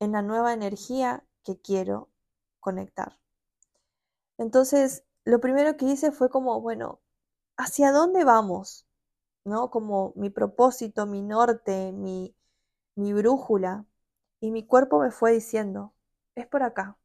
en 0.00 0.12
la 0.12 0.22
nueva 0.22 0.52
energía 0.52 1.24
que 1.44 1.60
quiero 1.60 2.10
conectar. 2.60 3.18
Entonces, 4.38 5.04
lo 5.24 5.40
primero 5.40 5.76
que 5.76 5.86
hice 5.86 6.12
fue 6.12 6.28
como, 6.30 6.60
bueno, 6.60 7.00
¿hacia 7.56 7.92
dónde 7.92 8.24
vamos? 8.24 8.86
¿No? 9.44 9.70
Como 9.70 10.12
mi 10.16 10.30
propósito, 10.30 11.06
mi 11.06 11.22
norte, 11.22 11.92
mi, 11.92 12.34
mi 12.96 13.12
brújula. 13.14 13.86
Y 14.40 14.50
mi 14.52 14.66
cuerpo 14.66 15.00
me 15.00 15.10
fue 15.12 15.32
diciendo, 15.32 15.94
es 16.34 16.46
por 16.48 16.62
acá. 16.64 16.98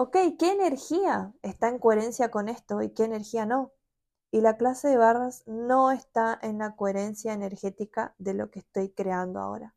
Ok, 0.00 0.16
¿qué 0.38 0.52
energía 0.52 1.34
está 1.42 1.68
en 1.68 1.80
coherencia 1.80 2.30
con 2.30 2.48
esto 2.48 2.82
y 2.82 2.90
qué 2.90 3.02
energía 3.02 3.46
no? 3.46 3.72
Y 4.30 4.42
la 4.42 4.56
clase 4.56 4.86
de 4.86 4.96
barras 4.96 5.42
no 5.48 5.90
está 5.90 6.38
en 6.40 6.58
la 6.58 6.76
coherencia 6.76 7.32
energética 7.32 8.14
de 8.16 8.32
lo 8.34 8.48
que 8.48 8.60
estoy 8.60 8.90
creando 8.90 9.40
ahora. 9.40 9.74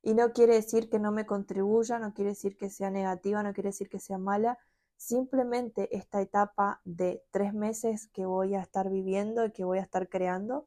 Y 0.00 0.14
no 0.14 0.32
quiere 0.32 0.54
decir 0.54 0.88
que 0.88 0.98
no 0.98 1.12
me 1.12 1.26
contribuya, 1.26 1.98
no 1.98 2.14
quiere 2.14 2.30
decir 2.30 2.56
que 2.56 2.70
sea 2.70 2.88
negativa, 2.90 3.42
no 3.42 3.52
quiere 3.52 3.68
decir 3.68 3.90
que 3.90 4.00
sea 4.00 4.16
mala, 4.16 4.58
simplemente 4.96 5.94
esta 5.94 6.22
etapa 6.22 6.80
de 6.86 7.22
tres 7.32 7.52
meses 7.52 8.08
que 8.08 8.24
voy 8.24 8.54
a 8.54 8.62
estar 8.62 8.88
viviendo 8.88 9.44
y 9.44 9.52
que 9.52 9.64
voy 9.64 9.80
a 9.80 9.82
estar 9.82 10.08
creando, 10.08 10.66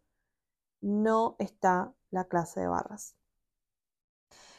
no 0.80 1.36
está 1.40 1.92
la 2.12 2.26
clase 2.26 2.60
de 2.60 2.68
barras. 2.68 3.16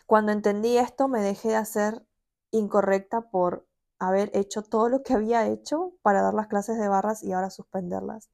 Cuando 0.06 0.32
entendí 0.32 0.78
esto, 0.78 1.06
me 1.06 1.20
dejé 1.22 1.50
de 1.50 1.54
hacer 1.54 2.04
incorrecta 2.50 3.30
por 3.30 3.66
haber 3.98 4.30
hecho 4.34 4.62
todo 4.62 4.88
lo 4.88 5.02
que 5.02 5.14
había 5.14 5.46
hecho 5.48 5.92
para 6.02 6.22
dar 6.22 6.34
las 6.34 6.48
clases 6.48 6.78
de 6.78 6.88
barras 6.88 7.22
y 7.22 7.32
ahora 7.32 7.50
suspenderlas. 7.50 8.30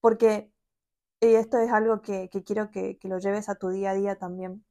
Porque, 0.00 0.52
y 1.20 1.34
esto 1.34 1.58
es 1.58 1.70
algo 1.72 2.02
que, 2.02 2.28
quiero 2.44 2.70
que, 2.70 2.98
que 2.98 3.08
lo 3.08 3.18
lleves 3.18 3.48
a 3.48 3.54
tu 3.56 3.68
día 3.68 3.90
a 3.90 3.94
día 3.94 4.16
también. 4.18 4.64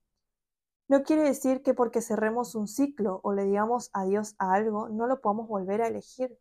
No 0.90 1.04
quiere 1.04 1.24
decir 1.24 1.64
que 1.64 1.74
porque 1.74 2.02
cerremos 2.02 2.56
un 2.56 2.68
ciclo 2.68 3.20
o 3.24 3.34
le 3.34 3.44
digamos 3.46 3.90
adiós 3.94 4.36
a 4.38 4.54
algo, 4.54 4.90
no 4.90 5.08
lo 5.08 5.22
podamos 5.22 5.48
volver 5.48 5.82
a 5.82 5.88
elegir. 5.88 6.38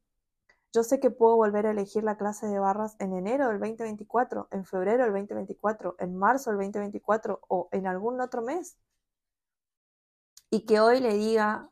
Yo 0.72 0.82
sé 0.82 1.00
que 1.00 1.10
puedo 1.10 1.36
volver 1.36 1.66
a 1.66 1.70
elegir 1.70 2.04
la 2.04 2.16
clase 2.16 2.46
de 2.46 2.58
barras 2.58 2.96
en 2.98 3.14
enero 3.14 3.48
del 3.48 3.58
2024, 3.58 4.48
en 4.50 4.64
febrero 4.64 5.04
del 5.04 5.12
2024, 5.12 5.96
en 5.98 6.16
marzo 6.16 6.50
del 6.50 6.58
2024 6.58 7.40
o 7.48 7.68
en 7.72 7.86
algún 7.86 8.20
otro 8.20 8.42
mes. 8.42 8.76
Y 10.50 10.64
que 10.66 10.80
hoy 10.80 11.00
le 11.00 11.14
diga, 11.14 11.70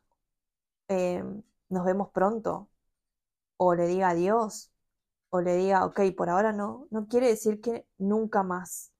em, 0.87 1.43
nos 1.69 1.85
vemos 1.85 2.09
pronto, 2.11 2.69
o 3.57 3.75
le 3.75 3.87
diga 3.87 4.09
adiós, 4.09 4.71
o 5.29 5.41
le 5.41 5.55
diga, 5.57 5.85
ok, 5.85 5.99
por 6.17 6.29
ahora 6.29 6.53
no, 6.53 6.87
no 6.91 7.07
quiere 7.07 7.27
decir 7.27 7.61
que 7.61 7.87
nunca 7.97 8.43
más. 8.43 8.93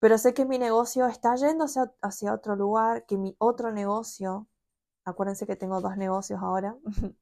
Pero 0.00 0.16
sé 0.18 0.32
que 0.34 0.46
mi 0.46 0.58
negocio 0.58 1.06
está 1.06 1.34
yendo 1.36 1.66
hacia, 2.02 2.34
otro 2.34 2.56
lugar, 2.56 3.04
que 3.06 3.18
mi 3.18 3.36
otro 3.38 3.70
negocio, 3.70 4.48
acuérdense 5.04 5.46
que 5.46 5.56
tengo 5.56 5.80
dos 5.80 5.96
negocios 5.96 6.40
ahora, 6.42 6.76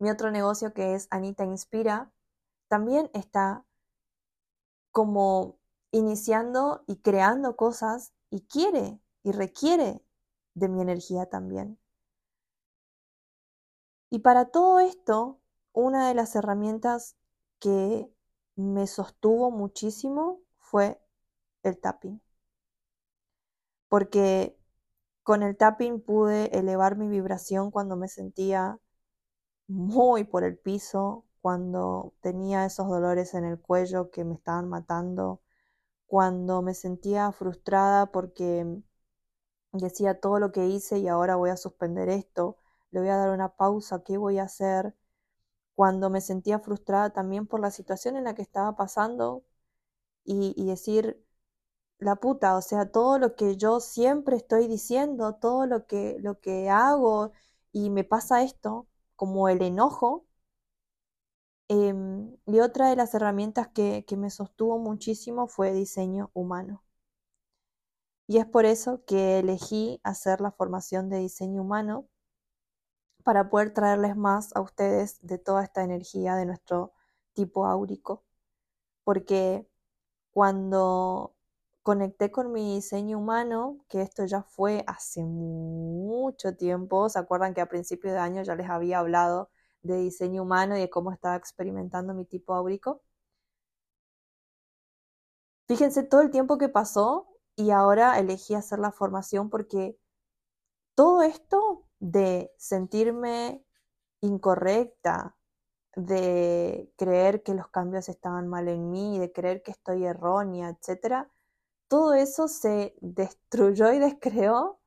mi 0.00 0.10
otro 0.10 0.30
negocio 0.30 0.72
que 0.74 0.94
es 0.94 1.06
Anita 1.10 1.44
Inspira, 1.44 2.12
también 2.68 3.10
está 3.14 3.64
como 4.90 5.58
iniciando 5.92 6.82
y 6.86 6.96
creando 6.96 7.56
cosas 7.56 8.12
y 8.30 8.42
quiere 8.42 9.00
y 9.22 9.32
requiere 9.32 10.02
de 10.54 10.68
mi 10.68 10.80
energía 10.82 11.26
también. 11.26 11.78
Y 14.10 14.20
para 14.20 14.46
todo 14.46 14.80
esto, 14.80 15.40
una 15.72 16.08
de 16.08 16.14
las 16.14 16.34
herramientas 16.36 17.16
que 17.60 18.12
me 18.56 18.86
sostuvo 18.86 19.50
muchísimo 19.50 20.40
fue 20.58 21.00
el 21.62 21.78
tapping. 21.80 22.20
Porque 23.88 24.56
con 25.22 25.42
el 25.42 25.56
tapping 25.56 26.00
pude 26.00 26.56
elevar 26.58 26.96
mi 26.96 27.08
vibración 27.08 27.70
cuando 27.70 27.96
me 27.96 28.08
sentía 28.08 28.78
muy 29.68 30.24
por 30.24 30.44
el 30.44 30.58
piso, 30.58 31.24
cuando 31.40 32.14
tenía 32.20 32.66
esos 32.66 32.88
dolores 32.88 33.34
en 33.34 33.44
el 33.44 33.60
cuello 33.60 34.10
que 34.10 34.24
me 34.24 34.34
estaban 34.34 34.68
matando, 34.68 35.42
cuando 36.06 36.62
me 36.62 36.74
sentía 36.74 37.32
frustrada 37.32 38.06
porque 38.12 38.66
decía 39.72 40.20
todo 40.20 40.38
lo 40.38 40.52
que 40.52 40.66
hice 40.66 40.98
y 40.98 41.08
ahora 41.08 41.36
voy 41.36 41.50
a 41.50 41.56
suspender 41.56 42.08
esto, 42.08 42.58
le 42.90 43.00
voy 43.00 43.08
a 43.10 43.16
dar 43.16 43.30
una 43.30 43.56
pausa, 43.56 44.02
¿qué 44.04 44.16
voy 44.18 44.38
a 44.38 44.44
hacer? 44.44 44.94
Cuando 45.74 46.10
me 46.10 46.20
sentía 46.20 46.60
frustrada 46.60 47.10
también 47.12 47.46
por 47.46 47.60
la 47.60 47.70
situación 47.70 48.16
en 48.16 48.24
la 48.24 48.34
que 48.34 48.42
estaba 48.42 48.76
pasando 48.76 49.44
y, 50.24 50.64
decir, 50.66 51.24
la 51.98 52.16
puta, 52.16 52.56
o 52.56 52.62
sea, 52.62 52.90
todo 52.92 53.18
lo 53.18 53.36
que 53.36 53.56
yo 53.56 53.80
siempre 53.80 54.36
estoy 54.36 54.68
diciendo, 54.68 55.36
todo 55.36 55.66
lo 55.66 55.86
que, 55.86 56.18
lo 56.20 56.40
que 56.40 56.70
hago 56.70 57.32
y 57.72 57.90
me 57.90 58.04
pasa 58.04 58.42
esto, 58.44 58.88
como 59.16 59.48
el 59.48 59.62
enojo. 59.62 60.26
Em, 61.68 62.36
y 62.46 62.60
otra 62.60 62.90
de 62.90 62.96
las 62.96 63.14
herramientas 63.14 63.68
que, 63.68 64.04
que 64.06 64.16
me 64.18 64.28
sostuvo 64.30 64.78
muchísimo 64.78 65.46
fue 65.46 65.72
diseño 65.72 66.30
humano. 66.34 66.82
Y 68.30 68.38
es 68.38 68.46
por 68.46 68.64
eso 68.64 69.04
que 69.06 69.40
elegí 69.40 70.00
hacer 70.04 70.40
la 70.40 70.52
formación 70.52 71.08
de 71.10 71.18
diseño 71.18 71.62
humano 71.62 72.06
para 73.24 73.50
poder 73.50 73.74
traerles 73.74 74.16
más 74.16 74.54
a 74.54 74.60
ustedes 74.60 75.18
de 75.26 75.38
toda 75.38 75.64
esta 75.64 75.82
energía 75.82 76.36
de 76.36 76.46
nuestro 76.46 76.92
tipo 77.32 77.66
áurico. 77.66 78.22
Porque 79.02 79.68
cuando 80.30 81.34
conecté 81.82 82.30
con 82.30 82.52
mi 82.52 82.76
diseño 82.76 83.18
humano, 83.18 83.78
que 83.88 84.00
esto 84.02 84.24
ya 84.26 84.44
fue 84.44 84.84
hace 84.86 85.24
mucho 85.24 86.56
tiempo. 86.56 87.08
¿Se 87.08 87.18
acuerdan 87.18 87.52
que 87.52 87.62
a 87.62 87.68
principios 87.68 88.14
de 88.14 88.20
año 88.20 88.44
ya 88.44 88.54
les 88.54 88.70
había 88.70 89.00
hablado 89.00 89.50
de 89.82 89.96
diseño 89.96 90.44
humano 90.44 90.76
y 90.76 90.80
de 90.80 90.90
cómo 90.90 91.10
estaba 91.10 91.34
experimentando 91.34 92.14
mi 92.14 92.26
tipo 92.26 92.54
áurico? 92.54 93.02
Fíjense 95.66 96.04
todo 96.04 96.20
el 96.20 96.30
tiempo 96.30 96.58
que 96.58 96.68
pasó 96.68 97.29
y 97.60 97.70
ahora 97.70 98.18
elegí 98.18 98.54
hacer 98.54 98.78
la 98.78 98.92
formación 98.92 99.50
porque 99.50 99.96
todo 100.94 101.22
esto 101.22 101.86
de 101.98 102.52
sentirme 102.58 103.64
incorrecta, 104.20 105.36
de 105.96 106.92
creer 106.96 107.42
que 107.42 107.54
los 107.54 107.68
cambios 107.68 108.08
estaban 108.08 108.48
mal 108.48 108.68
en 108.68 108.90
mí, 108.90 109.18
de 109.18 109.32
creer 109.32 109.62
que 109.62 109.72
estoy 109.72 110.04
errónea, 110.06 110.70
etcétera, 110.70 111.30
todo 111.88 112.14
eso 112.14 112.48
se 112.48 112.94
destruyó 113.00 113.92
y 113.92 113.98
descreó 113.98 114.80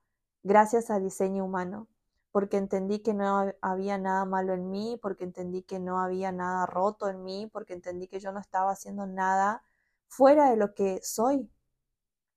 gracias 0.43 0.89
al 0.89 1.03
diseño 1.03 1.45
humano, 1.45 1.87
porque 2.31 2.57
entendí 2.57 2.99
que 2.99 3.13
no 3.13 3.53
había 3.61 3.97
nada 3.97 4.25
malo 4.25 4.53
en 4.53 4.69
mí, 4.71 4.99
porque 5.01 5.23
entendí 5.25 5.63
que 5.63 5.79
no 5.79 5.99
había 5.99 6.31
nada 6.31 6.65
roto 6.65 7.09
en 7.09 7.23
mí, 7.23 7.49
porque 7.51 7.73
entendí 7.73 8.07
que 8.07 8.19
yo 8.19 8.31
no 8.31 8.39
estaba 8.39 8.71
haciendo 8.71 9.05
nada 9.05 9.63
fuera 10.07 10.49
de 10.49 10.57
lo 10.57 10.73
que 10.73 10.99
soy. 11.03 11.49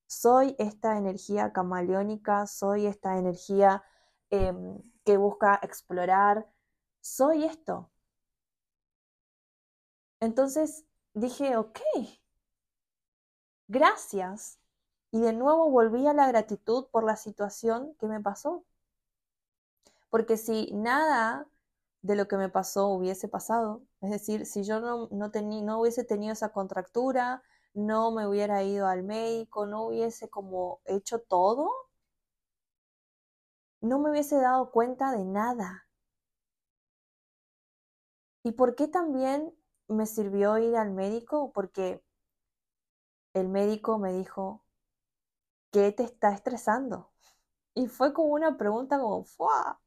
Soy 0.07 0.55
esta 0.59 0.97
energía 0.99 1.53
camaleónica, 1.53 2.47
soy 2.47 2.87
esta 2.87 3.19
energía 3.19 3.83
em, 4.31 4.81
que 5.05 5.17
busca 5.17 5.59
explorar, 5.63 6.49
soy 7.01 7.45
esto. 7.45 7.91
Entonces 10.21 10.85
dije, 11.15 11.57
ok, 11.57 11.81
gracias. 13.69 14.59
Y 15.11 15.21
de 15.21 15.33
nuevo 15.33 15.71
volví 15.71 16.07
a 16.07 16.13
la 16.13 16.27
gratitud 16.29 16.87
por 16.91 17.05
la 17.05 17.17
situación 17.17 17.95
que 17.99 18.07
me 18.07 18.21
pasó. 18.21 18.65
Porque 20.11 20.37
si 20.37 20.71
nada 20.73 21.47
de 22.03 22.17
lo 22.17 22.29
que 22.29 22.37
me 22.37 22.49
pasó 22.49 22.89
hubiese 22.89 23.29
pasado, 23.29 23.83
es 24.01 24.11
decir, 24.11 24.47
si 24.47 24.63
yo 24.63 24.81
no, 24.81 25.09
no, 25.11 25.31
no 25.31 25.81
hubiese 25.81 26.05
tenido 26.05 26.33
esa 26.33 26.51
contractura, 26.51 27.43
no 27.77 28.11
me 28.11 28.27
hubiera 28.27 28.65
ido 28.65 28.89
al 28.89 29.05
médico, 29.05 29.67
no 29.67 29.85
hubiese 29.87 30.29
como 30.29 30.81
hecho 30.87 31.21
todo, 31.21 31.71
no 33.81 33.99
me 33.99 34.11
hubiese 34.11 34.37
dado 34.37 34.71
cuenta 34.71 35.13
de 35.13 35.25
nada. 35.25 35.87
¿Y 38.45 38.53
por 38.53 38.75
qué 38.77 38.89
también 38.89 39.53
me 39.89 40.07
sirvió 40.07 40.57
ir 40.57 40.75
al 40.77 40.91
médico? 40.91 41.53
Porque 41.53 42.03
el 43.35 43.47
médico 43.49 43.99
me 44.01 44.13
dijo, 44.13 44.65
¿qué 45.71 45.93
te 45.93 46.03
está 46.03 46.33
estresando? 46.33 47.13
Y 47.75 47.89
fue 47.89 48.13
como 48.15 48.31
una 48.35 48.57
pregunta 48.59 48.99
como, 49.01 49.25
¡fua! 49.25 49.81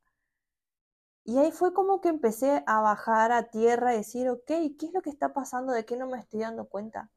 Y 1.24 1.38
ahí 1.38 1.54
fue 1.54 1.74
como 1.74 2.02
que 2.02 2.10
empecé 2.10 2.62
a 2.68 2.82
bajar 2.82 3.32
a 3.32 3.50
tierra 3.50 3.94
y 3.94 4.00
decir, 4.00 4.28
ok, 4.30 4.44
¿qué 4.46 4.76
es 4.88 4.94
lo 4.94 5.02
que 5.02 5.10
está 5.10 5.32
pasando? 5.34 5.72
¿De 5.72 5.86
qué 5.86 5.96
no 5.96 6.08
me 6.08 6.20
estoy 6.20 6.42
dando 6.42 6.68
cuenta? 6.68 7.10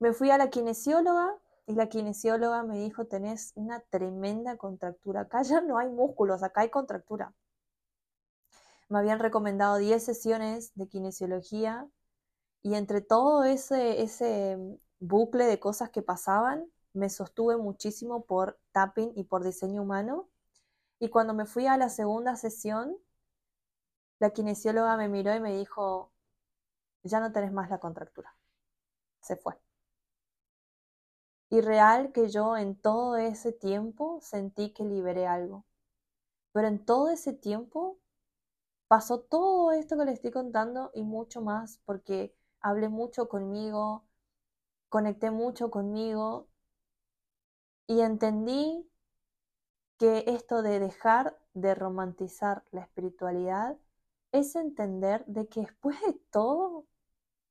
Me 0.00 0.12
fui 0.12 0.30
a 0.30 0.38
la 0.38 0.50
kinesióloga 0.50 1.36
y 1.66 1.74
la 1.74 1.88
kinesióloga 1.88 2.62
me 2.62 2.78
dijo, 2.78 3.06
tenés 3.06 3.52
una 3.56 3.80
tremenda 3.80 4.56
contractura. 4.56 5.22
Acá 5.22 5.42
ya 5.42 5.60
no 5.60 5.78
hay 5.78 5.88
músculos, 5.88 6.42
acá 6.42 6.62
hay 6.62 6.70
contractura. 6.70 7.34
Me 8.88 8.98
habían 8.98 9.18
recomendado 9.18 9.76
10 9.76 10.02
sesiones 10.02 10.72
de 10.74 10.88
kinesiología 10.88 11.86
y 12.62 12.74
entre 12.74 13.00
todo 13.00 13.44
ese, 13.44 14.02
ese 14.02 14.58
bucle 15.00 15.44
de 15.46 15.60
cosas 15.60 15.90
que 15.90 16.02
pasaban, 16.02 16.70
me 16.92 17.10
sostuve 17.10 17.56
muchísimo 17.56 18.24
por 18.24 18.58
tapping 18.72 19.12
y 19.16 19.24
por 19.24 19.44
diseño 19.44 19.82
humano. 19.82 20.28
Y 20.98 21.10
cuando 21.10 21.34
me 21.34 21.46
fui 21.46 21.66
a 21.66 21.76
la 21.76 21.88
segunda 21.90 22.36
sesión, 22.36 22.96
la 24.20 24.30
kinesióloga 24.30 24.96
me 24.96 25.08
miró 25.08 25.34
y 25.34 25.40
me 25.40 25.56
dijo, 25.56 26.12
ya 27.02 27.20
no 27.20 27.32
tenés 27.32 27.52
más 27.52 27.70
la 27.70 27.78
contractura. 27.78 28.34
Se 29.20 29.36
fue. 29.36 29.54
Y 31.50 31.60
real 31.60 32.12
que 32.12 32.28
yo 32.28 32.56
en 32.56 32.76
todo 32.76 33.16
ese 33.16 33.52
tiempo 33.52 34.20
sentí 34.20 34.72
que 34.72 34.84
liberé 34.84 35.26
algo. 35.26 35.64
Pero 36.52 36.68
en 36.68 36.84
todo 36.84 37.10
ese 37.10 37.32
tiempo 37.32 37.98
pasó 38.88 39.20
todo 39.20 39.72
esto 39.72 39.96
que 39.96 40.04
le 40.04 40.12
estoy 40.12 40.30
contando 40.30 40.90
y 40.94 41.02
mucho 41.02 41.42
más 41.42 41.80
porque 41.84 42.34
hablé 42.60 42.88
mucho 42.88 43.28
conmigo, 43.28 44.04
conecté 44.88 45.30
mucho 45.30 45.70
conmigo 45.70 46.48
y 47.86 48.00
entendí 48.00 48.88
que 49.98 50.24
esto 50.26 50.62
de 50.62 50.80
dejar 50.80 51.38
de 51.54 51.74
romantizar 51.74 52.64
la 52.70 52.82
espiritualidad 52.82 53.76
es 54.32 54.54
entender 54.56 55.24
de 55.26 55.48
que 55.48 55.62
después 55.62 56.00
de 56.02 56.14
todo 56.30 56.86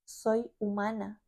soy 0.06 0.52
humana 0.60 1.22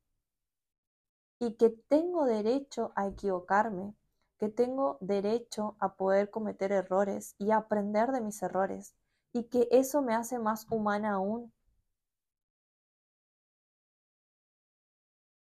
y 1.39 1.55
que 1.55 1.69
tengo 1.69 2.25
derecho 2.25 2.91
a 2.95 3.07
equivocarme, 3.07 3.95
que 4.37 4.49
tengo 4.49 4.97
derecho 5.01 5.75
a 5.79 5.95
poder 5.95 6.29
cometer 6.29 6.71
errores 6.71 7.35
y 7.37 7.51
aprender 7.51 8.11
de 8.11 8.21
mis 8.21 8.41
errores 8.43 8.95
y 9.33 9.45
que 9.45 9.67
eso 9.71 10.01
me 10.01 10.13
hace 10.13 10.39
más 10.39 10.65
humana 10.69 11.13
aún. 11.13 11.53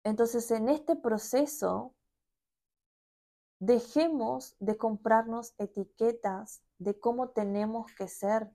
Entonces, 0.03 0.49
en 0.51 0.69
este 0.69 0.95
proceso, 0.95 1.93
dejemos 3.59 4.55
de 4.59 4.77
comprarnos 4.77 5.53
etiquetas 5.57 6.61
de 6.77 6.99
cómo 6.99 7.29
tenemos 7.29 7.91
que 7.93 8.07
ser. 8.07 8.49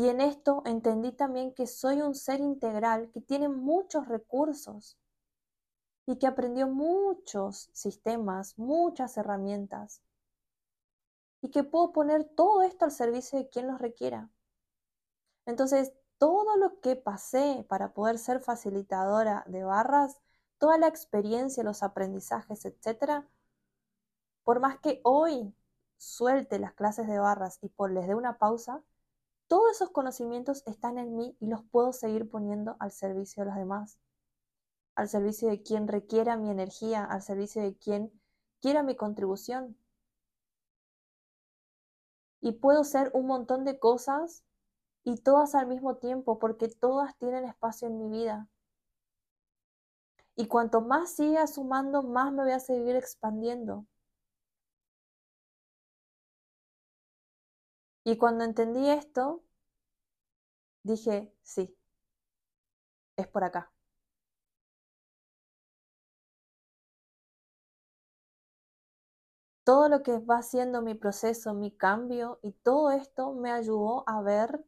Y 0.00 0.08
en 0.08 0.22
esto 0.22 0.62
entendí 0.64 1.12
también 1.12 1.52
que 1.52 1.66
soy 1.66 2.00
un 2.00 2.14
ser 2.14 2.40
integral 2.40 3.10
que 3.10 3.20
tiene 3.20 3.50
muchos 3.50 4.08
recursos 4.08 4.96
y 6.06 6.16
que 6.16 6.26
aprendió 6.26 6.68
muchos 6.68 7.68
sistemas, 7.74 8.58
muchas 8.58 9.18
herramientas 9.18 10.00
y 11.42 11.50
que 11.50 11.64
puedo 11.64 11.92
poner 11.92 12.24
todo 12.24 12.62
esto 12.62 12.86
al 12.86 12.92
servicio 12.92 13.38
de 13.38 13.50
quien 13.50 13.66
los 13.66 13.78
requiera. 13.78 14.30
Entonces, 15.44 15.92
todo 16.16 16.56
lo 16.56 16.80
que 16.80 16.96
pasé 16.96 17.66
para 17.68 17.92
poder 17.92 18.16
ser 18.18 18.40
facilitadora 18.40 19.44
de 19.48 19.64
barras, 19.64 20.18
toda 20.56 20.78
la 20.78 20.88
experiencia, 20.88 21.62
los 21.62 21.82
aprendizajes, 21.82 22.64
etcétera, 22.64 23.28
por 24.44 24.60
más 24.60 24.78
que 24.78 25.02
hoy 25.04 25.54
suelte 25.98 26.58
las 26.58 26.72
clases 26.72 27.06
de 27.06 27.18
barras 27.18 27.58
y 27.60 27.68
por 27.68 27.92
les 27.92 28.06
dé 28.06 28.14
una 28.14 28.38
pausa, 28.38 28.82
todos 29.50 29.72
esos 29.72 29.90
conocimientos 29.90 30.62
están 30.66 30.96
en 30.96 31.16
mí 31.16 31.36
y 31.40 31.48
los 31.48 31.64
puedo 31.64 31.92
seguir 31.92 32.30
poniendo 32.30 32.76
al 32.78 32.92
servicio 32.92 33.42
de 33.42 33.50
los 33.50 33.58
demás, 33.58 33.98
al 34.94 35.08
servicio 35.08 35.48
de 35.48 35.60
quien 35.60 35.88
requiera 35.88 36.36
mi 36.36 36.50
energía, 36.50 37.04
al 37.04 37.20
servicio 37.20 37.60
de 37.60 37.74
quien 37.76 38.12
quiera 38.60 38.84
mi 38.84 38.94
contribución. 38.94 39.76
Y 42.40 42.52
puedo 42.52 42.84
ser 42.84 43.10
un 43.12 43.26
montón 43.26 43.64
de 43.64 43.80
cosas 43.80 44.44
y 45.02 45.16
todas 45.16 45.56
al 45.56 45.66
mismo 45.66 45.96
tiempo 45.96 46.38
porque 46.38 46.68
todas 46.68 47.18
tienen 47.18 47.44
espacio 47.44 47.88
en 47.88 47.98
mi 47.98 48.08
vida. 48.08 48.48
Y 50.36 50.46
cuanto 50.46 50.80
más 50.80 51.10
siga 51.16 51.48
sumando, 51.48 52.04
más 52.04 52.32
me 52.32 52.44
voy 52.44 52.52
a 52.52 52.60
seguir 52.60 52.94
expandiendo. 52.94 53.84
Y 58.04 58.18
cuando 58.18 58.44
entendí 58.44 58.90
esto, 58.90 59.42
dije, 60.84 61.32
sí, 61.42 61.74
es 63.16 63.28
por 63.28 63.44
acá. 63.44 63.70
Todo 69.64 69.88
lo 69.88 70.02
que 70.02 70.18
va 70.18 70.36
haciendo 70.40 70.82
mi 70.82 70.94
proceso, 70.94 71.54
mi 71.54 71.70
cambio 71.70 72.40
y 72.42 72.52
todo 72.52 72.90
esto 72.90 73.32
me 73.32 73.50
ayudó 73.50 74.06
a 74.06 74.20
ver 74.20 74.62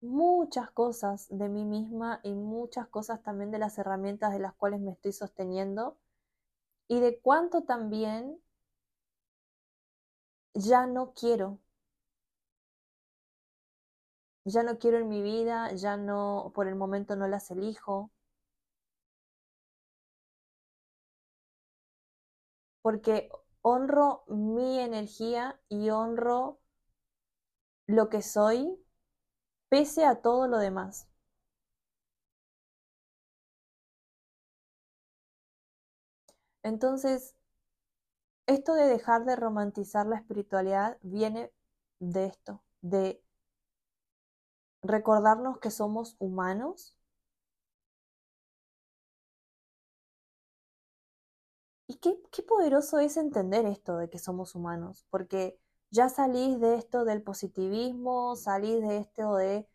muchas 0.00 0.72
cosas 0.72 1.28
de 1.30 1.48
mí 1.48 1.64
misma 1.64 2.18
y 2.24 2.32
muchas 2.34 2.88
cosas 2.88 3.22
también 3.22 3.52
de 3.52 3.58
las 3.60 3.78
herramientas 3.78 4.32
de 4.32 4.40
las 4.40 4.52
cuales 4.54 4.80
me 4.80 4.90
estoy 4.90 5.12
sosteniendo 5.12 5.96
y 6.88 7.00
de 7.00 7.20
cuánto 7.20 7.62
también 7.64 8.40
ya 10.54 10.86
no 10.86 11.14
quiero. 11.14 11.58
Ya 14.48 14.64
no 14.64 14.78
quiero 14.80 14.98
en 14.98 15.08
mi 15.08 15.22
vida, 15.22 15.72
ya 15.74 15.96
no, 15.96 16.50
por 16.54 16.66
el 16.66 16.74
momento 16.74 17.14
no 17.14 17.28
las 17.28 17.52
elijo. 17.52 18.10
Porque 22.82 23.28
honro 23.62 24.24
mi 24.26 24.80
energía 24.80 25.60
y 25.68 25.90
honro 25.90 26.58
lo 27.88 28.08
que 28.08 28.22
soy 28.22 28.78
pese 29.70 30.04
a 30.06 30.22
todo 30.22 30.48
lo 30.48 30.58
demás. 30.58 31.08
Entonces, 36.62 37.34
esto 38.48 38.74
de 38.74 38.86
dejar 38.86 39.24
de 39.24 39.36
romantizar 39.36 40.04
la 40.06 40.16
espiritualidad 40.16 40.98
viene 41.02 41.52
de 42.00 42.26
esto, 42.26 42.62
de 42.80 43.22
recordarnos 44.88 45.58
que 45.60 45.70
somos 45.70 46.16
humanos. 46.18 46.96
Y 51.86 51.96
qué, 51.98 52.20
qué 52.32 52.42
poderoso 52.42 52.98
es 52.98 53.16
entender 53.16 53.66
esto 53.66 53.96
de 53.96 54.08
que 54.10 54.18
somos 54.18 54.54
humanos, 54.54 55.06
porque 55.10 55.58
ya 55.90 56.08
salís 56.08 56.60
de 56.60 56.76
esto 56.76 57.04
del 57.04 57.22
positivismo, 57.22 58.36
salís 58.36 58.80
de 58.82 58.98
esto 58.98 59.34
de 59.36 59.66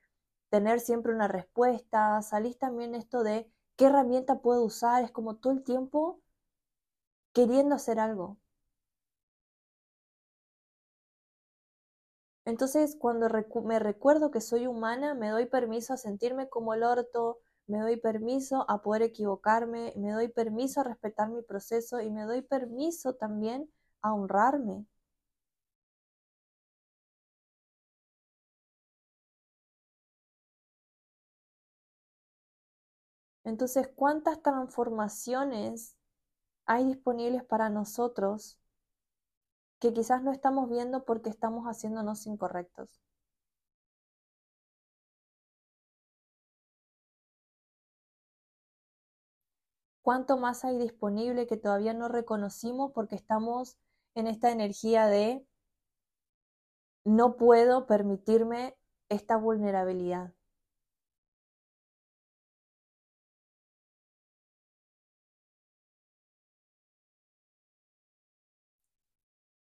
tener 0.49 0.80
siempre 0.80 1.13
una 1.13 1.28
respuesta, 1.28 2.21
salís 2.21 2.58
también 2.60 2.95
esto 2.95 3.23
de 3.23 3.52
qué 3.78 3.86
herramienta 3.88 4.41
puedo 4.41 4.63
usar, 4.63 5.04
es 5.04 5.12
como 5.12 5.36
todo 5.38 5.54
el 5.54 5.63
tiempo 5.63 6.21
queriendo 7.34 7.76
hacer 7.76 7.99
algo. 7.99 8.38
Entonces, 12.45 12.95
cuando 12.97 13.27
me 13.65 13.79
recuerdo 13.79 14.32
que 14.32 14.39
soy 14.39 14.65
humana, 14.65 15.13
me 15.13 15.27
doy 15.29 15.45
permiso 15.45 15.91
a 15.93 15.97
sentirme 15.97 16.47
como 16.47 16.73
el 16.73 16.84
orto, 16.84 17.39
me 17.67 17.79
doy 17.79 17.97
permiso 17.97 18.65
a 18.69 18.82
poder 18.82 19.01
equivocarme, 19.01 19.93
me 19.97 20.12
doy 20.12 20.29
permiso 20.29 20.79
a 20.82 20.84
respetar 20.86 21.29
mi 21.29 21.41
proceso 21.41 21.99
y 22.01 22.10
me 22.12 22.23
doy 22.23 22.41
permiso 22.41 23.15
también 23.15 23.69
a 24.01 24.13
honrarme. 24.13 24.86
Entonces, 33.45 33.89
¿cuántas 33.95 34.41
transformaciones 34.41 35.95
hay 36.65 36.86
disponibles 36.86 37.43
para 37.45 37.69
nosotros 37.69 38.60
que 39.83 39.91
quizás 39.91 40.23
no 40.23 40.31
estamos 40.31 40.69
viendo 40.69 41.03
porque 41.03 41.29
estamos 41.29 41.65
haciéndonos 41.65 42.25
incorrectos? 42.25 42.87
¿Cuánto 50.01 50.37
más 50.37 50.63
hay 50.63 50.77
disponible 50.77 51.47
que 51.47 51.57
todavía 51.57 51.93
no 51.93 52.07
reconocimos 52.07 52.93
porque 52.93 53.15
estamos 53.15 53.75
en 54.15 54.27
esta 54.27 54.51
energía 54.51 55.07
de 55.07 55.45
no 57.05 57.35
puedo 57.37 57.85
permitirme 57.87 58.75
esta 59.09 59.35
vulnerabilidad? 59.37 60.33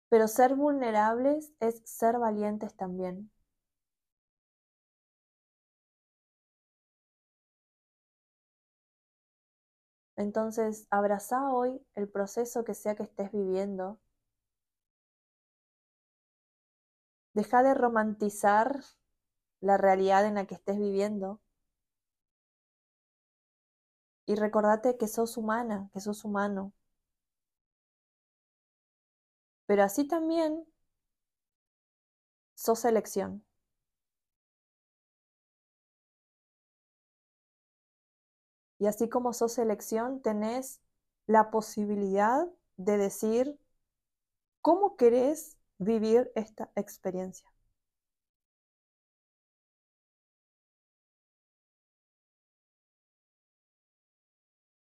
Pero 0.09 0.27
ser 0.27 0.53
vulnerables 0.53 1.51
es 1.59 1.81
ser 1.83 2.19
valientes 2.19 2.75
también. 2.75 3.31
Entonces, 10.17 10.85
abraza 10.91 11.49
hoy 11.51 11.81
el 11.95 12.07
proceso 12.07 12.63
que 12.63 12.75
sea 12.75 12.93
que 12.93 13.01
estés 13.01 13.31
viviendo. 13.31 13.99
Deja 17.33 17.63
de 17.63 17.73
romantizar 17.73 18.83
la 19.61 19.77
realidad 19.77 20.25
en 20.27 20.35
la 20.35 20.45
que 20.45 20.55
estés 20.55 20.77
viviendo. 20.79 21.41
Y 24.25 24.35
recordate 24.35 24.95
que 24.97 25.09
sos 25.09 25.35
humana, 25.35 25.89
que 25.91 25.99
sos 25.99 26.23
humano. 26.23 26.71
Pero 29.69 29.83
así 29.83 30.03
también 30.05 30.65
sos 32.53 32.85
elección. 32.85 33.43
Y 38.79 38.87
así 38.87 39.09
como 39.09 39.33
sos 39.33 39.57
elección, 39.59 40.21
tenés 40.21 40.81
la 41.27 41.51
posibilidad 41.51 42.47
de 42.77 42.97
decir 42.97 43.59
cómo 44.61 44.95
querés 44.95 45.57
vivir 45.79 46.31
esta 46.35 46.71
experiencia. 46.77 47.49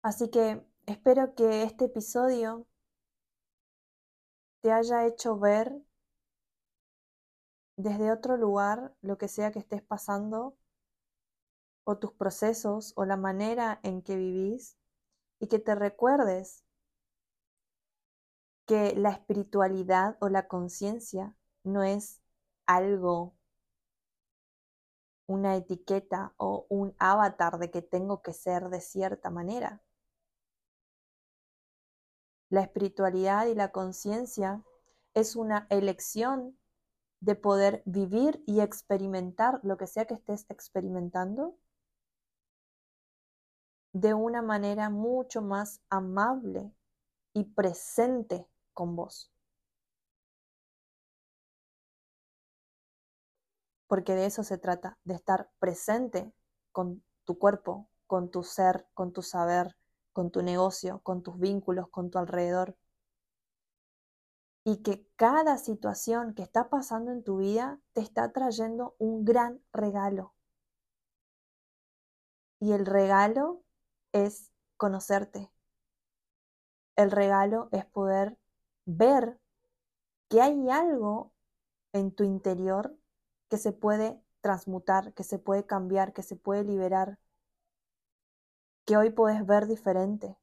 Así 0.03 0.31
que 0.31 0.63
espero 0.87 1.35
que 1.35 1.65
este 1.65 1.87
episodio 1.87 2.65
te 4.65 4.73
haya 4.73 5.07
hecho 5.07 5.39
ver 5.39 5.79
desde 7.77 8.11
otro 8.11 8.39
lugar 8.39 8.95
lo 9.03 9.19
que 9.19 9.29
sea 9.29 9.53
que 9.53 9.59
estés 9.59 9.83
pasando 9.83 10.57
o 11.85 11.99
tus 11.99 12.15
procesos 12.15 12.95
o 12.97 13.05
la 13.05 13.19
manera 13.19 13.79
en 13.83 14.01
que 14.01 14.17
vivís 14.17 14.79
y 15.39 15.49
que 15.49 15.59
te 15.59 15.75
recuerdes 15.75 16.65
que 18.65 18.95
la 18.97 19.11
espiritualidad 19.11 20.17
o 20.21 20.31
la 20.31 20.49
conciencia 20.49 21.37
no 21.63 21.83
es 21.83 22.23
algo, 22.65 23.35
una 25.27 25.57
etiqueta 25.57 26.33
o 26.39 26.65
un 26.71 26.95
avatar 26.99 27.59
de 27.59 27.71
que 27.71 27.83
tengo 27.83 28.23
que 28.23 28.33
ser 28.33 28.71
de 28.71 28.81
cierta 28.81 29.29
manera. 29.29 29.83
La 32.55 32.61
espiritualidad 32.61 33.47
y 33.47 33.57
la 33.57 33.73
conciencia 33.73 34.63
es 35.13 35.35
una 35.35 35.67
elección 35.71 36.57
de 37.19 37.35
poder 37.35 37.83
vivir 37.85 38.45
y 38.47 38.61
experimentar 38.61 39.59
lo 39.65 39.77
que 39.77 39.89
sea 39.89 40.05
que 40.05 40.15
estés 40.15 40.47
experimentando 40.49 41.59
de 43.93 44.15
una 44.15 44.41
manera 44.41 44.89
mucho 44.89 45.43
más 45.43 45.81
amable 45.89 46.73
y 47.33 47.43
presente 47.43 48.47
con 48.73 48.95
vos. 48.95 49.33
Porque 53.89 54.15
de 54.15 54.27
eso 54.27 54.45
se 54.45 54.59
trata, 54.59 54.97
de 55.03 55.15
estar 55.15 55.51
presente 55.59 56.33
con 56.71 57.03
tu 57.25 57.37
cuerpo, 57.37 57.89
con 58.07 58.31
tu 58.31 58.45
ser, 58.45 58.87
con 58.95 59.13
tu 59.13 59.23
saber, 59.23 59.75
con 60.15 60.31
tu 60.31 60.43
negocio, 60.43 61.01
con 61.03 61.23
tus 61.23 61.39
vínculos, 61.39 61.89
con 61.91 62.11
tu 62.11 62.19
alrededor. 62.19 62.77
Y 64.65 64.79
que 64.79 65.07
cada 65.17 65.59
situación 65.59 66.35
que 66.35 66.43
está 66.43 66.71
pasando 66.71 67.13
en 67.13 67.23
tu 67.23 67.37
vida 67.39 67.81
te 67.93 68.01
está 68.01 68.33
trayendo 68.33 68.95
un 68.99 69.27
gran 69.27 69.61
regalo. 69.75 70.35
Y 72.61 72.73
el 72.73 72.87
regalo 72.87 73.63
es 74.13 74.51
conocerte. 74.79 75.51
El 76.97 77.11
regalo 77.11 77.69
es 77.73 77.85
poder 77.85 78.39
ver 78.87 79.39
que 80.31 80.41
hay 80.41 80.71
algo 80.71 81.33
en 81.93 82.15
tu 82.15 82.25
interior 82.25 82.97
que 83.49 83.59
se 83.59 83.73
puede 83.73 84.23
transmutar, 84.41 85.13
que 85.15 85.25
se 85.25 85.39
puede 85.39 85.67
cambiar, 85.67 86.13
que 86.13 86.23
se 86.23 86.37
puede 86.37 86.65
liberar, 86.65 87.19
que 88.87 88.97
hoy 88.97 89.11
puedes 89.11 89.45
ver 89.47 89.67
diferente. 89.67 90.37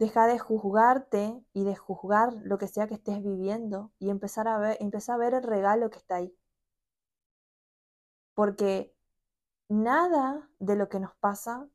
Deja 0.00 0.26
de 0.26 0.36
juzgarte 0.40 1.44
y 1.52 1.62
de 1.62 1.76
juzgar 1.76 2.32
lo 2.42 2.58
que 2.58 2.66
sea 2.66 2.88
que 2.88 2.94
estés 2.94 3.22
viviendo 3.22 3.92
y 4.00 4.10
empezar 4.10 4.48
a 4.48 4.58
ver, 4.58 4.76
empezar 4.80 5.14
a 5.14 5.18
ver 5.18 5.34
el 5.34 5.44
regalo 5.44 5.90
que 5.90 5.98
está 5.98 6.16
ahí. 6.16 6.34
Porque 8.34 8.92
nada 9.68 10.50
de 10.60 10.76
lo 10.76 10.88
que 10.88 11.00
nos 11.00 11.14
pasa 11.16 11.68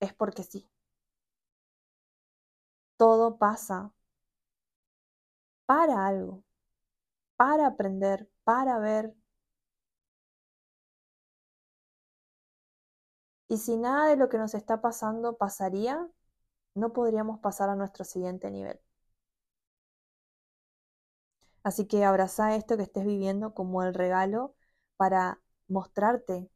es 0.00 0.14
porque 0.14 0.42
sí. 0.44 0.70
Todo 2.96 3.36
pasa 3.36 3.92
para 5.66 6.06
algo, 6.06 6.44
para 7.36 7.66
aprender, 7.68 8.28
para 8.44 8.78
ver. 8.78 9.14
Y 13.52 13.58
si 13.58 13.76
nada 13.76 14.08
de 14.08 14.16
lo 14.16 14.30
que 14.30 14.38
nos 14.38 14.54
está 14.54 14.80
pasando 14.80 15.36
pasaría, 15.36 16.08
no 16.74 16.92
podríamos 16.94 17.40
pasar 17.40 17.68
a 17.70 17.76
nuestro 17.76 18.04
siguiente 18.04 18.50
nivel. 18.50 18.80
Así 21.64 21.86
que 21.86 22.04
abraza 22.04 22.54
esto 22.56 22.76
que 22.76 22.84
estés 22.84 23.04
viviendo 23.04 23.52
como 23.54 23.82
el 23.82 23.94
regalo 23.94 24.54
para 24.96 25.40
mostrarte 25.68 26.48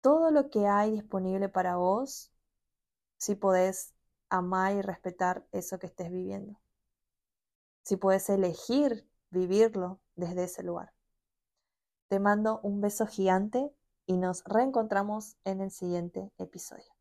todo 0.00 0.30
lo 0.30 0.48
que 0.50 0.66
hay 0.66 0.92
disponible 0.92 1.48
para 1.50 1.76
vos 1.76 2.32
si 3.18 3.36
podés 3.36 3.94
amar 4.30 4.74
y 4.76 4.82
respetar 4.82 5.46
eso 5.52 5.78
que 5.78 5.86
estés 5.88 6.10
viviendo. 6.10 6.60
Si 7.84 7.96
puedes 7.96 8.28
elegir 8.28 9.08
vivirlo 9.30 10.00
desde 10.14 10.44
ese 10.44 10.62
lugar. 10.62 10.95
Te 12.08 12.20
mando 12.20 12.60
un 12.62 12.80
beso 12.80 13.06
gigante 13.06 13.72
y 14.06 14.16
nos 14.16 14.44
reencontramos 14.44 15.36
en 15.44 15.60
el 15.60 15.72
siguiente 15.72 16.30
episodio. 16.38 16.95